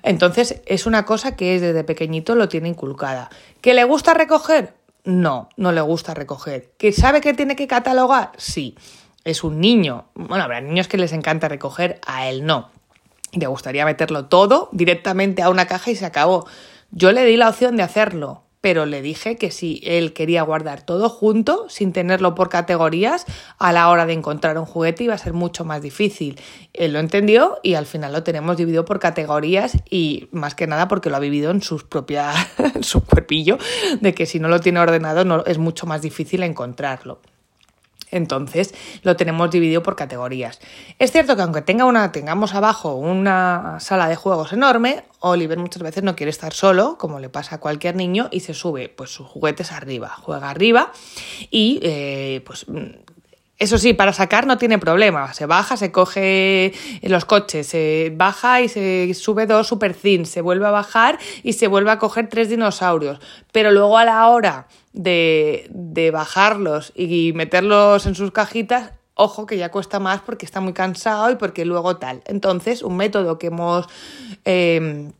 Entonces 0.02 0.60
es 0.66 0.86
una 0.86 1.04
cosa 1.04 1.36
que 1.36 1.60
desde 1.60 1.84
pequeñito 1.84 2.34
lo 2.34 2.48
tiene 2.48 2.68
inculcada. 2.68 3.30
¿Que 3.60 3.74
le 3.74 3.84
gusta 3.84 4.14
recoger? 4.14 4.74
No, 5.04 5.48
no 5.56 5.72
le 5.72 5.80
gusta 5.80 6.14
recoger. 6.14 6.72
¿Que 6.78 6.92
sabe 6.92 7.20
que 7.20 7.34
tiene 7.34 7.56
que 7.56 7.66
catalogar? 7.66 8.32
Sí. 8.36 8.76
Es 9.24 9.44
un 9.44 9.60
niño. 9.60 10.06
Bueno, 10.14 10.42
habrá 10.42 10.60
niños 10.60 10.88
que 10.88 10.98
les 10.98 11.12
encanta 11.12 11.48
recoger, 11.48 12.00
a 12.06 12.28
él 12.28 12.44
no. 12.44 12.70
Le 13.32 13.46
gustaría 13.46 13.84
meterlo 13.84 14.26
todo 14.26 14.68
directamente 14.72 15.42
a 15.42 15.50
una 15.50 15.66
caja 15.66 15.90
y 15.90 15.96
se 15.96 16.04
acabó. 16.04 16.46
Yo 16.90 17.12
le 17.12 17.24
di 17.24 17.36
la 17.36 17.48
opción 17.48 17.76
de 17.76 17.84
hacerlo 17.84 18.41
pero 18.62 18.86
le 18.86 19.02
dije 19.02 19.36
que 19.36 19.50
si 19.50 19.82
él 19.84 20.14
quería 20.14 20.42
guardar 20.42 20.86
todo 20.86 21.10
junto, 21.10 21.68
sin 21.68 21.92
tenerlo 21.92 22.34
por 22.34 22.48
categorías, 22.48 23.26
a 23.58 23.72
la 23.72 23.90
hora 23.90 24.06
de 24.06 24.14
encontrar 24.14 24.56
un 24.56 24.64
juguete 24.64 25.04
iba 25.04 25.14
a 25.14 25.18
ser 25.18 25.32
mucho 25.34 25.64
más 25.64 25.82
difícil. 25.82 26.40
Él 26.72 26.94
lo 26.94 27.00
entendió 27.00 27.58
y 27.64 27.74
al 27.74 27.86
final 27.86 28.12
lo 28.12 28.22
tenemos 28.22 28.56
dividido 28.56 28.84
por 28.84 29.00
categorías 29.00 29.76
y 29.90 30.28
más 30.30 30.54
que 30.54 30.68
nada 30.68 30.86
porque 30.86 31.10
lo 31.10 31.16
ha 31.16 31.20
vivido 31.20 31.50
en 31.50 31.60
sus 31.60 31.82
propias, 31.82 32.36
su 32.80 33.04
cuerpillo, 33.04 33.58
de 34.00 34.14
que 34.14 34.26
si 34.26 34.38
no 34.38 34.48
lo 34.48 34.60
tiene 34.60 34.78
ordenado 34.78 35.24
no, 35.24 35.44
es 35.44 35.58
mucho 35.58 35.86
más 35.86 36.00
difícil 36.00 36.44
encontrarlo. 36.44 37.20
Entonces 38.12 38.74
lo 39.02 39.16
tenemos 39.16 39.50
dividido 39.50 39.82
por 39.82 39.96
categorías. 39.96 40.60
Es 41.00 41.10
cierto 41.10 41.34
que 41.34 41.42
aunque 41.42 41.62
tenga 41.62 41.86
una, 41.86 42.12
tengamos 42.12 42.54
abajo 42.54 42.94
una 42.94 43.78
sala 43.80 44.06
de 44.08 44.14
juegos 44.14 44.52
enorme, 44.52 45.02
Oliver 45.18 45.58
muchas 45.58 45.82
veces 45.82 46.04
no 46.04 46.14
quiere 46.14 46.30
estar 46.30 46.52
solo, 46.52 46.98
como 46.98 47.18
le 47.18 47.28
pasa 47.28 47.56
a 47.56 47.60
cualquier 47.60 47.96
niño, 47.96 48.28
y 48.30 48.40
se 48.40 48.54
sube 48.54 48.88
pues, 48.88 49.10
sus 49.10 49.26
juguetes 49.26 49.72
arriba, 49.72 50.10
juega 50.20 50.50
arriba 50.50 50.92
y 51.50 51.80
eh, 51.82 52.42
pues 52.44 52.66
eso 53.62 53.78
sí, 53.78 53.92
para 53.92 54.12
sacar 54.12 54.44
no 54.44 54.58
tiene 54.58 54.80
problema. 54.80 55.32
Se 55.34 55.46
baja, 55.46 55.76
se 55.76 55.92
coge 55.92 56.72
los 57.02 57.24
coches, 57.24 57.68
se 57.68 58.12
baja 58.12 58.60
y 58.60 58.68
se 58.68 59.14
sube 59.14 59.46
dos 59.46 59.68
super 59.68 59.94
se 60.26 60.40
vuelve 60.40 60.66
a 60.66 60.72
bajar 60.72 61.20
y 61.44 61.52
se 61.52 61.68
vuelve 61.68 61.92
a 61.92 61.98
coger 61.98 62.28
tres 62.28 62.48
dinosaurios. 62.48 63.20
Pero 63.52 63.70
luego 63.70 63.98
a 63.98 64.04
la 64.04 64.26
hora 64.26 64.66
de, 64.92 65.66
de 65.70 66.10
bajarlos 66.10 66.92
y 66.94 67.32
meterlos 67.34 68.06
en 68.06 68.14
sus 68.14 68.30
cajitas, 68.32 68.92
ojo 69.14 69.46
que 69.46 69.56
ya 69.56 69.70
cuesta 69.70 69.98
más 70.00 70.20
porque 70.20 70.46
está 70.46 70.60
muy 70.60 70.72
cansado 70.72 71.30
y 71.30 71.36
porque 71.36 71.64
luego 71.64 71.96
tal. 71.96 72.22
Entonces, 72.26 72.82
un 72.82 72.96
método 72.96 73.38
que 73.38 73.48
hemos 73.48 73.86
em, 74.44 75.12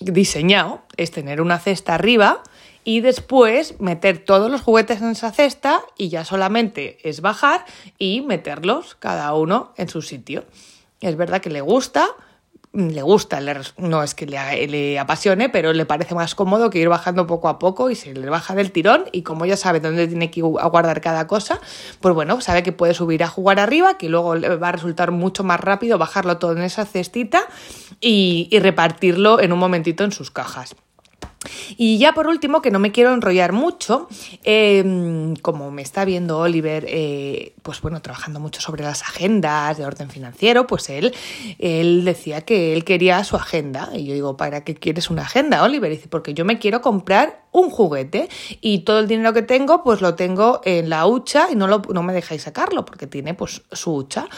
diseñado 0.00 0.82
es 0.96 1.10
tener 1.10 1.40
una 1.40 1.58
cesta 1.58 1.94
arriba 1.94 2.42
y 2.84 3.00
después 3.00 3.78
meter 3.80 4.24
todos 4.24 4.50
los 4.50 4.62
juguetes 4.62 5.02
en 5.02 5.10
esa 5.10 5.32
cesta 5.32 5.82
y 5.98 6.08
ya 6.08 6.24
solamente 6.24 6.98
es 7.08 7.20
bajar 7.20 7.64
y 7.98 8.22
meterlos 8.22 8.94
cada 8.94 9.34
uno 9.34 9.72
en 9.76 9.88
su 9.88 10.02
sitio. 10.02 10.44
Es 11.00 11.16
verdad 11.16 11.40
que 11.40 11.50
le 11.50 11.60
gusta, 11.60 12.08
le 12.72 13.02
gusta, 13.02 13.40
no 13.78 14.02
es 14.02 14.14
que 14.14 14.26
le, 14.26 14.98
apasione, 14.98 15.48
pero 15.48 15.72
le 15.72 15.86
parece 15.86 16.14
más 16.14 16.36
cómodo 16.36 16.70
que 16.70 16.78
ir 16.78 16.88
bajando 16.88 17.26
poco 17.26 17.48
a 17.48 17.58
poco 17.58 17.90
y 17.90 17.96
se 17.96 18.14
le 18.14 18.30
baja 18.30 18.54
del 18.54 18.70
tirón 18.70 19.06
y 19.10 19.22
como 19.22 19.44
ya 19.44 19.56
sabe 19.56 19.80
dónde 19.80 20.06
tiene 20.06 20.30
que 20.30 20.40
guardar 20.42 21.00
cada 21.00 21.26
cosa, 21.26 21.60
pues 22.00 22.14
bueno, 22.14 22.40
sabe 22.40 22.62
que 22.62 22.70
puede 22.70 22.94
subir 22.94 23.24
a 23.24 23.28
jugar 23.28 23.58
arriba, 23.58 23.98
que 23.98 24.08
luego 24.08 24.36
le 24.36 24.56
va 24.56 24.68
a 24.68 24.72
resultar 24.72 25.10
mucho 25.10 25.42
más 25.42 25.58
rápido 25.58 25.98
bajarlo 25.98 26.38
todo 26.38 26.52
en 26.52 26.62
esa 26.62 26.84
cestita 26.84 27.42
y 28.00 28.48
repartirlo 28.60 29.40
en 29.40 29.52
un 29.52 29.58
momentito 29.58 30.04
en 30.04 30.12
sus 30.12 30.30
cajas. 30.30 30.76
Y 31.76 31.98
ya 31.98 32.12
por 32.12 32.26
último, 32.26 32.60
que 32.60 32.70
no 32.70 32.78
me 32.78 32.92
quiero 32.92 33.14
enrollar 33.14 33.52
mucho, 33.52 34.08
em, 34.44 35.34
como 35.36 35.70
me 35.70 35.80
está 35.80 36.04
viendo 36.04 36.38
Oliver, 36.38 36.84
eh, 36.86 37.54
pues 37.62 37.80
bueno, 37.80 38.02
trabajando 38.02 38.40
mucho 38.40 38.60
sobre 38.60 38.84
las 38.84 39.02
agendas 39.02 39.78
de 39.78 39.86
orden 39.86 40.10
financiero, 40.10 40.66
pues 40.66 40.90
él, 40.90 41.14
él 41.58 42.04
decía 42.04 42.42
que 42.42 42.74
él 42.74 42.84
quería 42.84 43.24
su 43.24 43.36
agenda. 43.36 43.88
Y 43.94 44.04
yo 44.04 44.14
digo, 44.14 44.36
¿para 44.36 44.64
qué 44.64 44.74
quieres 44.74 45.08
una 45.08 45.22
agenda, 45.22 45.62
Oliver? 45.62 45.90
Y 45.90 45.96
dice, 45.96 46.08
porque 46.08 46.34
yo 46.34 46.44
me 46.44 46.58
quiero 46.58 46.82
comprar 46.82 47.44
un 47.52 47.70
juguete 47.70 48.28
y 48.60 48.80
todo 48.80 49.00
el 49.00 49.08
dinero 49.08 49.32
que 49.32 49.42
tengo, 49.42 49.82
pues 49.82 50.00
lo 50.00 50.14
tengo 50.14 50.60
en 50.64 50.88
la 50.88 51.06
hucha 51.06 51.48
y 51.50 51.56
no, 51.56 51.66
lo, 51.66 51.82
no 51.92 52.02
me 52.02 52.12
dejáis 52.12 52.42
sacarlo 52.42 52.84
porque 52.84 53.06
tiene 53.06 53.34
pues 53.34 53.62
su 53.72 53.94
hucha. 53.94 54.28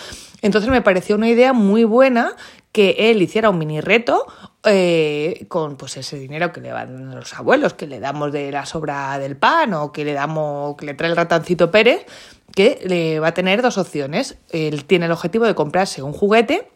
Entonces 0.41 0.71
me 0.71 0.83
pareció 0.83 1.17
una 1.17 1.29
idea 1.29 1.53
muy 1.53 1.85
buena 1.85 2.35
que 2.73 3.11
él 3.11 3.21
hiciera 3.21 3.51
un 3.51 3.59
mini 3.59 3.81
reto 3.81 4.27
eh, 4.65 5.45
con 5.49 5.77
pues 5.77 5.99
ese 5.99 6.19
dinero 6.19 6.53
que 6.53 6.63
le 6.63 6.73
van 6.73 7.15
los 7.15 7.35
abuelos, 7.35 7.75
que 7.75 7.87
le 7.87 8.01
damos 8.01 8.33
de 8.33 8.51
la 8.51 8.65
sobra 8.65 9.19
del 9.19 9.37
pan 9.37 9.75
o 9.75 9.93
que 9.93 10.05
le 10.05 10.15
damos, 10.15 10.77
que 10.77 10.87
le 10.87 10.95
trae 10.95 11.11
el 11.11 11.17
ratoncito 11.17 11.71
Pérez, 11.71 12.07
que 12.55 12.81
le 12.87 13.21
va 13.21 13.29
a 13.29 13.35
tener 13.35 13.61
dos 13.61 13.77
opciones. 13.77 14.39
Él 14.51 14.87
tiene 14.87 15.07
el 15.07 15.13
objetivo 15.13 15.45
de 15.45 15.55
comprarse 15.55 16.03
un 16.03 16.15
juguete 16.15 16.72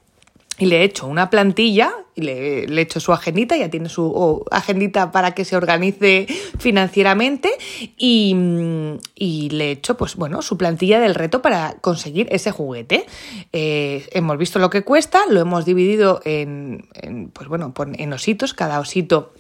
y 0.58 0.66
le 0.66 0.80
he 0.80 0.84
hecho 0.84 1.06
una 1.06 1.30
plantilla, 1.30 1.92
y 2.14 2.22
le, 2.22 2.64
he 2.64 2.80
hecho 2.80 2.98
su 2.98 3.12
agendita, 3.12 3.56
ya 3.56 3.68
tiene 3.68 3.88
su 3.88 4.44
agendita 4.50 5.12
para 5.12 5.32
que 5.32 5.44
se 5.44 5.56
organice 5.56 6.26
financieramente 6.58 7.50
y, 7.96 8.34
le 9.50 9.68
he 9.68 9.70
hecho, 9.70 9.96
pues 9.96 10.16
bueno, 10.16 10.40
su 10.40 10.56
plantilla 10.56 10.98
del 10.98 11.14
reto 11.14 11.42
para 11.42 11.75
conseguir 11.80 12.26
ese 12.30 12.50
juguete. 12.50 13.06
Eh, 13.52 14.08
hemos 14.12 14.38
visto 14.38 14.58
lo 14.58 14.70
que 14.70 14.82
cuesta, 14.82 15.20
lo 15.28 15.40
hemos 15.40 15.66
dividido 15.66 16.20
en, 16.25 16.88
en, 16.94 17.28
pues 17.28 17.48
bueno, 17.48 17.75
en 17.98 18.12
ositos, 18.12 18.54
cada 18.54 18.80
osito 18.80 19.32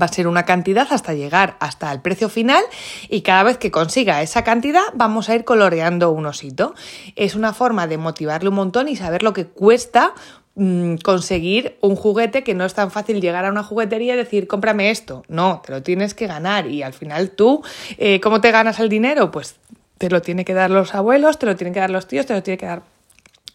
va 0.00 0.06
a 0.06 0.12
ser 0.12 0.26
una 0.28 0.44
cantidad 0.44 0.86
hasta 0.90 1.14
llegar 1.14 1.56
hasta 1.60 1.92
el 1.92 2.00
precio 2.00 2.28
final 2.28 2.62
y 3.08 3.22
cada 3.22 3.42
vez 3.42 3.58
que 3.58 3.70
consiga 3.70 4.22
esa 4.22 4.44
cantidad 4.44 4.82
vamos 4.94 5.28
a 5.28 5.34
ir 5.34 5.44
coloreando 5.44 6.10
un 6.10 6.26
osito. 6.26 6.74
Es 7.16 7.34
una 7.34 7.52
forma 7.54 7.86
de 7.86 7.98
motivarle 7.98 8.48
un 8.48 8.56
montón 8.56 8.88
y 8.88 8.96
saber 8.96 9.22
lo 9.22 9.32
que 9.32 9.46
cuesta 9.46 10.14
mm, 10.58 10.96
conseguir 10.96 11.78
un 11.80 11.96
juguete 11.96 12.44
que 12.44 12.54
no 12.54 12.66
es 12.66 12.74
tan 12.74 12.90
fácil 12.90 13.20
llegar 13.20 13.46
a 13.46 13.50
una 13.50 13.62
juguetería 13.62 14.14
y 14.14 14.16
decir 14.18 14.46
cómprame 14.46 14.90
esto. 14.90 15.22
No, 15.28 15.62
te 15.64 15.72
lo 15.72 15.82
tienes 15.82 16.12
que 16.12 16.26
ganar 16.26 16.66
y 16.66 16.82
al 16.82 16.92
final 16.92 17.30
tú, 17.30 17.62
eh, 17.96 18.20
¿cómo 18.20 18.40
te 18.40 18.50
ganas 18.50 18.78
el 18.80 18.90
dinero? 18.90 19.30
Pues 19.30 19.56
te 19.96 20.10
lo 20.10 20.20
tiene 20.20 20.44
que 20.44 20.54
dar 20.54 20.70
los 20.70 20.94
abuelos, 20.94 21.38
te 21.38 21.46
lo 21.46 21.56
tienen 21.56 21.72
que 21.72 21.80
dar 21.80 21.90
los 21.90 22.06
tíos, 22.06 22.26
te 22.26 22.34
lo 22.34 22.42
tiene 22.42 22.58
que 22.58 22.66
dar 22.66 22.82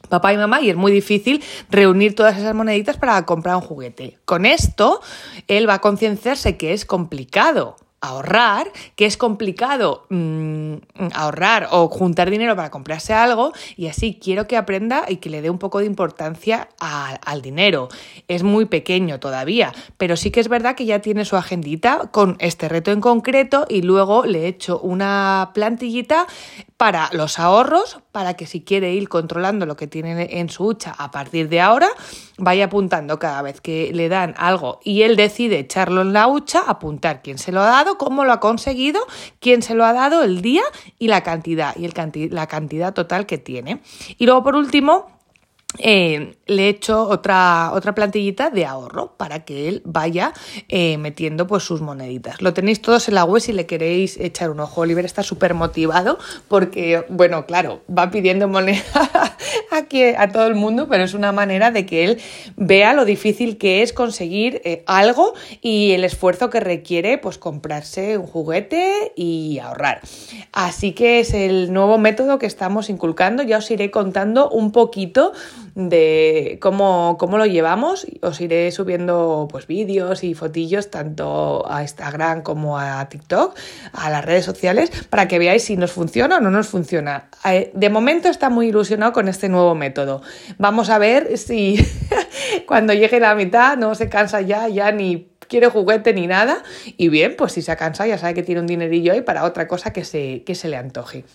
papá 0.09 0.33
y 0.33 0.37
mamá 0.37 0.61
y 0.61 0.69
es 0.69 0.75
muy 0.75 0.91
difícil 0.91 1.43
reunir 1.69 2.15
todas 2.15 2.37
esas 2.37 2.53
moneditas 2.53 2.97
para 2.97 3.25
comprar 3.25 3.55
un 3.55 3.61
juguete. 3.61 4.17
Con 4.25 4.45
esto, 4.45 5.01
él 5.47 5.67
va 5.67 5.75
a 5.75 5.81
concienciarse 5.81 6.57
que 6.57 6.73
es 6.73 6.85
complicado 6.85 7.77
ahorrar, 8.03 8.69
que 8.97 9.05
es 9.05 9.15
complicado 9.15 10.05
mm, 10.09 10.73
ahorrar 11.13 11.69
o 11.71 11.87
juntar 11.87 12.29
dinero 12.29 12.53
para 12.53 12.69
comprarse 12.69 13.13
algo 13.13 13.53
y 13.77 13.87
así 13.87 14.19
quiero 14.21 14.45
que 14.45 14.57
aprenda 14.57 15.05
y 15.07 15.17
que 15.17 15.29
le 15.29 15.41
dé 15.41 15.49
un 15.49 15.57
poco 15.57 15.79
de 15.79 15.85
importancia 15.85 16.67
al 16.79 17.41
dinero. 17.41 17.87
Es 18.27 18.43
muy 18.43 18.65
pequeño 18.65 19.21
todavía, 19.21 19.71
pero 19.97 20.17
sí 20.17 20.31
que 20.31 20.41
es 20.41 20.49
verdad 20.49 20.75
que 20.75 20.85
ya 20.85 20.99
tiene 20.99 21.23
su 21.23 21.37
agendita 21.37 22.09
con 22.11 22.35
este 22.39 22.67
reto 22.67 22.91
en 22.91 22.99
concreto 22.99 23.65
y 23.69 23.81
luego 23.81 24.25
le 24.25 24.43
he 24.43 24.47
hecho 24.47 24.79
una 24.79 25.51
plantillita 25.53 26.27
para 26.77 27.09
los 27.13 27.39
ahorros, 27.39 27.99
para 28.11 28.33
que 28.33 28.45
si 28.45 28.61
quiere 28.61 28.93
ir 28.93 29.09
controlando 29.09 29.65
lo 29.65 29.75
que 29.75 29.87
tiene 29.87 30.39
en 30.39 30.49
su 30.49 30.65
hucha 30.65 30.93
a 30.97 31.11
partir 31.11 31.49
de 31.49 31.61
ahora, 31.61 31.87
vaya 32.37 32.65
apuntando 32.65 33.19
cada 33.19 33.41
vez 33.41 33.61
que 33.61 33.91
le 33.93 34.09
dan 34.09 34.33
algo 34.37 34.79
y 34.83 35.03
él 35.03 35.15
decide 35.15 35.59
echarlo 35.59 36.01
en 36.01 36.13
la 36.13 36.27
hucha, 36.27 36.61
apuntar 36.65 37.21
quién 37.21 37.37
se 37.37 37.51
lo 37.51 37.61
ha 37.61 37.67
dado, 37.67 37.97
cómo 37.97 38.25
lo 38.25 38.33
ha 38.33 38.39
conseguido, 38.39 39.05
quién 39.39 39.61
se 39.61 39.75
lo 39.75 39.85
ha 39.85 39.93
dado, 39.93 40.23
el 40.23 40.41
día 40.41 40.63
y 40.99 41.07
la 41.07 41.21
cantidad, 41.21 41.75
y 41.77 41.85
el 41.85 41.93
la 42.31 42.47
cantidad 42.47 42.93
total 42.93 43.25
que 43.25 43.37
tiene. 43.37 43.81
Y 44.17 44.25
luego, 44.25 44.43
por 44.43 44.55
último, 44.55 45.12
eh, 45.79 46.35
le 46.45 46.65
he 46.65 46.69
hecho 46.69 47.07
otra, 47.07 47.71
otra 47.73 47.95
plantillita 47.95 48.49
de 48.49 48.65
ahorro 48.65 49.15
para 49.17 49.43
que 49.43 49.67
él 49.67 49.81
vaya 49.85 50.33
eh, 50.69 50.97
metiendo 50.97 51.47
pues 51.47 51.63
sus 51.63 51.81
moneditas. 51.81 52.41
Lo 52.41 52.53
tenéis 52.53 52.81
todos 52.81 53.07
en 53.07 53.15
la 53.15 53.25
web 53.25 53.41
si 53.41 53.53
le 53.53 53.65
queréis 53.65 54.19
echar 54.19 54.51
un 54.51 54.59
ojo. 54.59 54.81
Oliver 54.81 55.05
está 55.05 55.23
súper 55.23 55.53
motivado 55.53 56.19
porque, 56.47 57.05
bueno, 57.09 57.45
claro, 57.45 57.81
va 57.89 58.11
pidiendo 58.11 58.47
moneda 58.47 58.83
aquí 59.71 60.03
a 60.03 60.29
todo 60.29 60.47
el 60.47 60.55
mundo, 60.55 60.87
pero 60.87 61.03
es 61.03 61.13
una 61.13 61.31
manera 61.31 61.71
de 61.71 61.85
que 61.85 62.03
él 62.03 62.21
vea 62.55 62.93
lo 62.93 63.05
difícil 63.05 63.57
que 63.57 63.81
es 63.81 63.93
conseguir 63.93 64.61
eh, 64.65 64.83
algo 64.85 65.33
y 65.61 65.91
el 65.91 66.03
esfuerzo 66.03 66.49
que 66.49 66.59
requiere 66.59 67.17
pues 67.17 67.37
comprarse 67.37 68.17
un 68.17 68.27
juguete 68.27 69.13
y 69.15 69.59
ahorrar. 69.59 70.01
Así 70.51 70.91
que 70.91 71.19
es 71.19 71.33
el 71.33 71.73
nuevo 71.73 71.97
método 71.97 72.37
que 72.37 72.45
estamos 72.45 72.89
inculcando. 72.89 73.43
Ya 73.43 73.57
os 73.57 73.71
iré 73.71 73.89
contando 73.89 74.49
un 74.49 74.71
poquito 74.71 75.33
de 75.75 76.57
cómo, 76.61 77.17
cómo 77.19 77.37
lo 77.37 77.45
llevamos. 77.45 78.05
Os 78.21 78.41
iré 78.41 78.71
subiendo 78.71 79.47
pues 79.49 79.67
vídeos 79.67 80.23
y 80.23 80.33
fotillos 80.33 80.89
tanto 80.89 81.69
a 81.69 81.81
Instagram 81.81 82.41
como 82.41 82.77
a 82.77 83.07
TikTok, 83.09 83.55
a 83.93 84.09
las 84.09 84.23
redes 84.23 84.45
sociales, 84.45 84.91
para 85.09 85.27
que 85.27 85.39
veáis 85.39 85.63
si 85.63 85.77
nos 85.77 85.91
funciona 85.91 86.37
o 86.37 86.39
no 86.39 86.51
nos 86.51 86.67
funciona. 86.67 87.29
Eh, 87.45 87.71
de 87.73 87.89
momento 87.89 88.29
está 88.29 88.49
muy 88.49 88.67
ilusionado 88.67 89.13
con 89.13 89.27
este 89.27 89.49
nuevo 89.49 89.75
método. 89.75 90.21
Vamos 90.57 90.89
a 90.89 90.97
ver 90.97 91.37
si 91.37 91.77
cuando 92.67 92.93
llegue 92.93 93.19
la 93.19 93.35
mitad 93.35 93.77
no 93.77 93.95
se 93.95 94.09
cansa 94.09 94.41
ya, 94.41 94.67
ya 94.67 94.91
ni 94.91 95.33
quiere 95.47 95.67
juguete 95.67 96.13
ni 96.13 96.27
nada. 96.27 96.63
Y 96.97 97.09
bien, 97.09 97.35
pues 97.37 97.53
si 97.53 97.61
se 97.61 97.71
ha 97.71 97.75
cansado 97.75 98.09
ya 98.09 98.17
sabe 98.17 98.33
que 98.33 98.43
tiene 98.43 98.61
un 98.61 98.67
dinerillo 98.67 99.13
ahí 99.13 99.21
para 99.21 99.43
otra 99.43 99.67
cosa 99.67 99.93
que 99.93 100.03
se, 100.03 100.43
que 100.43 100.55
se 100.55 100.67
le 100.67 100.77
antoje. 100.77 101.25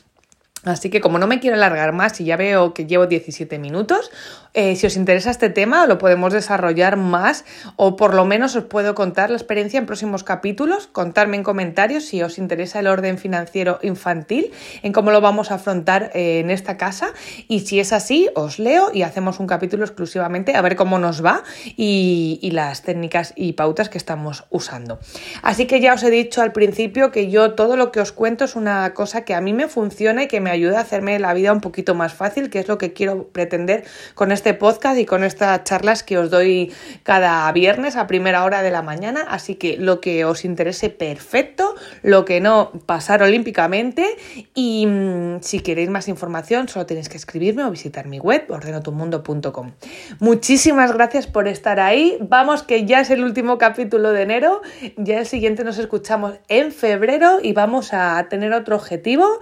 Así 0.65 0.91
que 0.91 1.01
como 1.01 1.19
no 1.19 1.27
me 1.27 1.39
quiero 1.39 1.57
alargar 1.57 1.93
más 1.93 2.21
y 2.21 2.25
ya 2.25 2.37
veo 2.37 2.75
que 2.75 2.87
llevo 2.87 3.07
17 3.07 3.59
minutos, 3.59 4.11
eh, 4.55 4.75
si 4.77 4.87
os 4.87 4.97
interesa 4.97 5.31
este 5.31 5.51
tema 5.51 5.87
lo 5.87 5.99
podemos 5.99 6.33
desarrollar 6.33 6.97
más 6.97 7.45
o 7.77 7.97
por 7.97 8.15
lo 8.15 8.25
menos 8.25 8.57
os 8.57 8.65
puedo 8.65 8.95
contar 8.95 9.31
la 9.31 9.37
experiencia 9.37 9.79
en 9.79 9.87
próximos 9.87 10.25
capítulos, 10.25 10.89
contarme 10.89 11.37
en 11.37 11.45
comentarios 11.45 12.05
si 12.05 12.23
os 12.23 12.39
interesa 12.39 12.81
el 12.81 12.89
orden 12.89 13.19
financiero 13.19 13.79
infantil, 13.83 14.51
en 14.83 14.93
cómo 14.93 15.11
lo 15.13 15.21
vamos 15.21 15.51
a 15.51 15.55
afrontar 15.55 16.11
eh, 16.15 16.41
en 16.41 16.51
esta 16.51 16.77
casa 16.77 17.13
y 17.47 17.61
si 17.61 17.79
es 17.79 17.93
así 17.93 18.29
os 18.35 18.59
leo 18.59 18.91
y 18.93 19.03
hacemos 19.03 19.39
un 19.39 19.47
capítulo 19.47 19.85
exclusivamente 19.85 20.57
a 20.57 20.63
ver 20.63 20.75
cómo 20.75 20.99
nos 20.99 21.25
va 21.25 21.45
y, 21.65 22.41
y 22.43 22.51
las 22.51 22.83
técnicas 22.83 23.33
y 23.37 23.53
pautas 23.53 23.89
que 23.89 23.99
estamos 23.99 24.45
usando. 24.51 24.99
Así 25.43 25.67
que 25.67 25.81
ya 25.81 25.95
os 25.95 26.03
he 26.03 26.11
dicho 26.11 26.43
al 26.43 26.53
principio 26.53 27.13
que 27.13 27.31
yo 27.31 27.53
todo 27.53 27.77
lo 27.77 27.93
que 27.93 28.01
os 28.01 28.11
cuento 28.11 28.45
es 28.45 28.57
una 28.57 28.93
cosa 28.93 29.25
que 29.25 29.35
a 29.35 29.41
mí 29.41 29.53
me 29.53 29.69
funciona 29.69 30.25
y 30.25 30.29
que 30.29 30.41
me 30.41 30.51
ayuda 30.51 30.58
a 30.67 30.81
hacerme 30.81 31.19
la 31.19 31.35
vida 31.35 31.53
un 31.53 31.61
poquito 31.61 31.95
más 31.95 32.15
fácil, 32.15 32.51
que 32.51 32.59
es 32.59 32.69
lo 32.69 32.79
que 32.79 32.93
quiero 32.93 33.29
pretender 33.29 33.85
con 34.15 34.33
este 34.33 34.55
podcast 34.55 34.99
y 34.99 35.07
con 35.07 35.25
estas 35.25 35.65
charlas 35.65 36.03
que 36.03 36.19
os 36.19 36.31
doy 36.31 36.73
cada 37.03 37.51
viernes 37.53 37.97
a 37.97 38.07
primera 38.07 38.45
hora 38.45 38.63
de 38.63 38.71
la 38.71 38.83
mañana. 38.83 39.25
Así 39.29 39.55
que 39.55 39.77
lo 39.77 40.01
que 40.01 40.25
os 40.25 40.45
interese, 40.45 40.91
perfecto. 40.91 41.75
Lo 42.03 42.25
que 42.25 42.41
no, 42.41 42.73
pasar 42.87 43.23
olímpicamente. 43.23 44.17
Y 44.55 44.87
mm, 44.87 45.41
si 45.41 45.61
queréis 45.61 45.91
más 45.91 46.09
información, 46.09 46.69
solo 46.69 46.87
tenéis 46.87 47.09
que 47.09 47.17
escribirme 47.17 47.65
o 47.65 47.71
visitar 47.71 48.07
mi 48.07 48.19
web, 48.19 48.45
ordenotumundo.com. 48.49 49.73
Muchísimas 50.21 50.93
gracias 50.93 51.27
por 51.27 51.49
estar 51.49 51.81
ahí. 51.81 52.19
Vamos, 52.21 52.63
que 52.63 52.85
ya 52.85 53.01
es 53.01 53.11
el 53.11 53.23
último 53.23 53.59
capítulo 53.59 54.13
de 54.13 54.23
enero. 54.23 54.63
Ya 54.97 55.21
el 55.21 55.27
siguiente 55.27 55.65
nos 55.65 55.79
escuchamos 55.79 56.35
en 56.49 56.73
febrero 56.73 57.39
y 57.43 57.53
vamos 57.53 57.93
a 57.93 58.27
tener 58.29 58.53
otro 58.53 58.77
objetivo. 58.77 59.39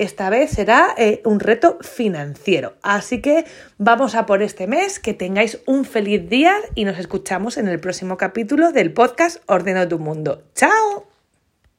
Esta 0.00 0.30
vez 0.30 0.50
será 0.50 0.94
eh, 0.96 1.20
un 1.24 1.40
reto 1.40 1.78
financiero. 1.82 2.74
Así 2.82 3.20
que 3.20 3.44
Vamos 3.84 4.14
a 4.14 4.26
por 4.26 4.42
este 4.42 4.68
mes, 4.68 5.00
que 5.00 5.12
tengáis 5.12 5.58
un 5.66 5.84
feliz 5.84 6.28
día 6.28 6.54
y 6.76 6.84
nos 6.84 7.00
escuchamos 7.00 7.56
en 7.56 7.66
el 7.66 7.80
próximo 7.80 8.16
capítulo 8.16 8.70
del 8.70 8.92
podcast 8.92 9.42
Ordeno 9.46 9.88
tu 9.88 9.98
Mundo. 9.98 10.44
¡Chao! 10.54 11.11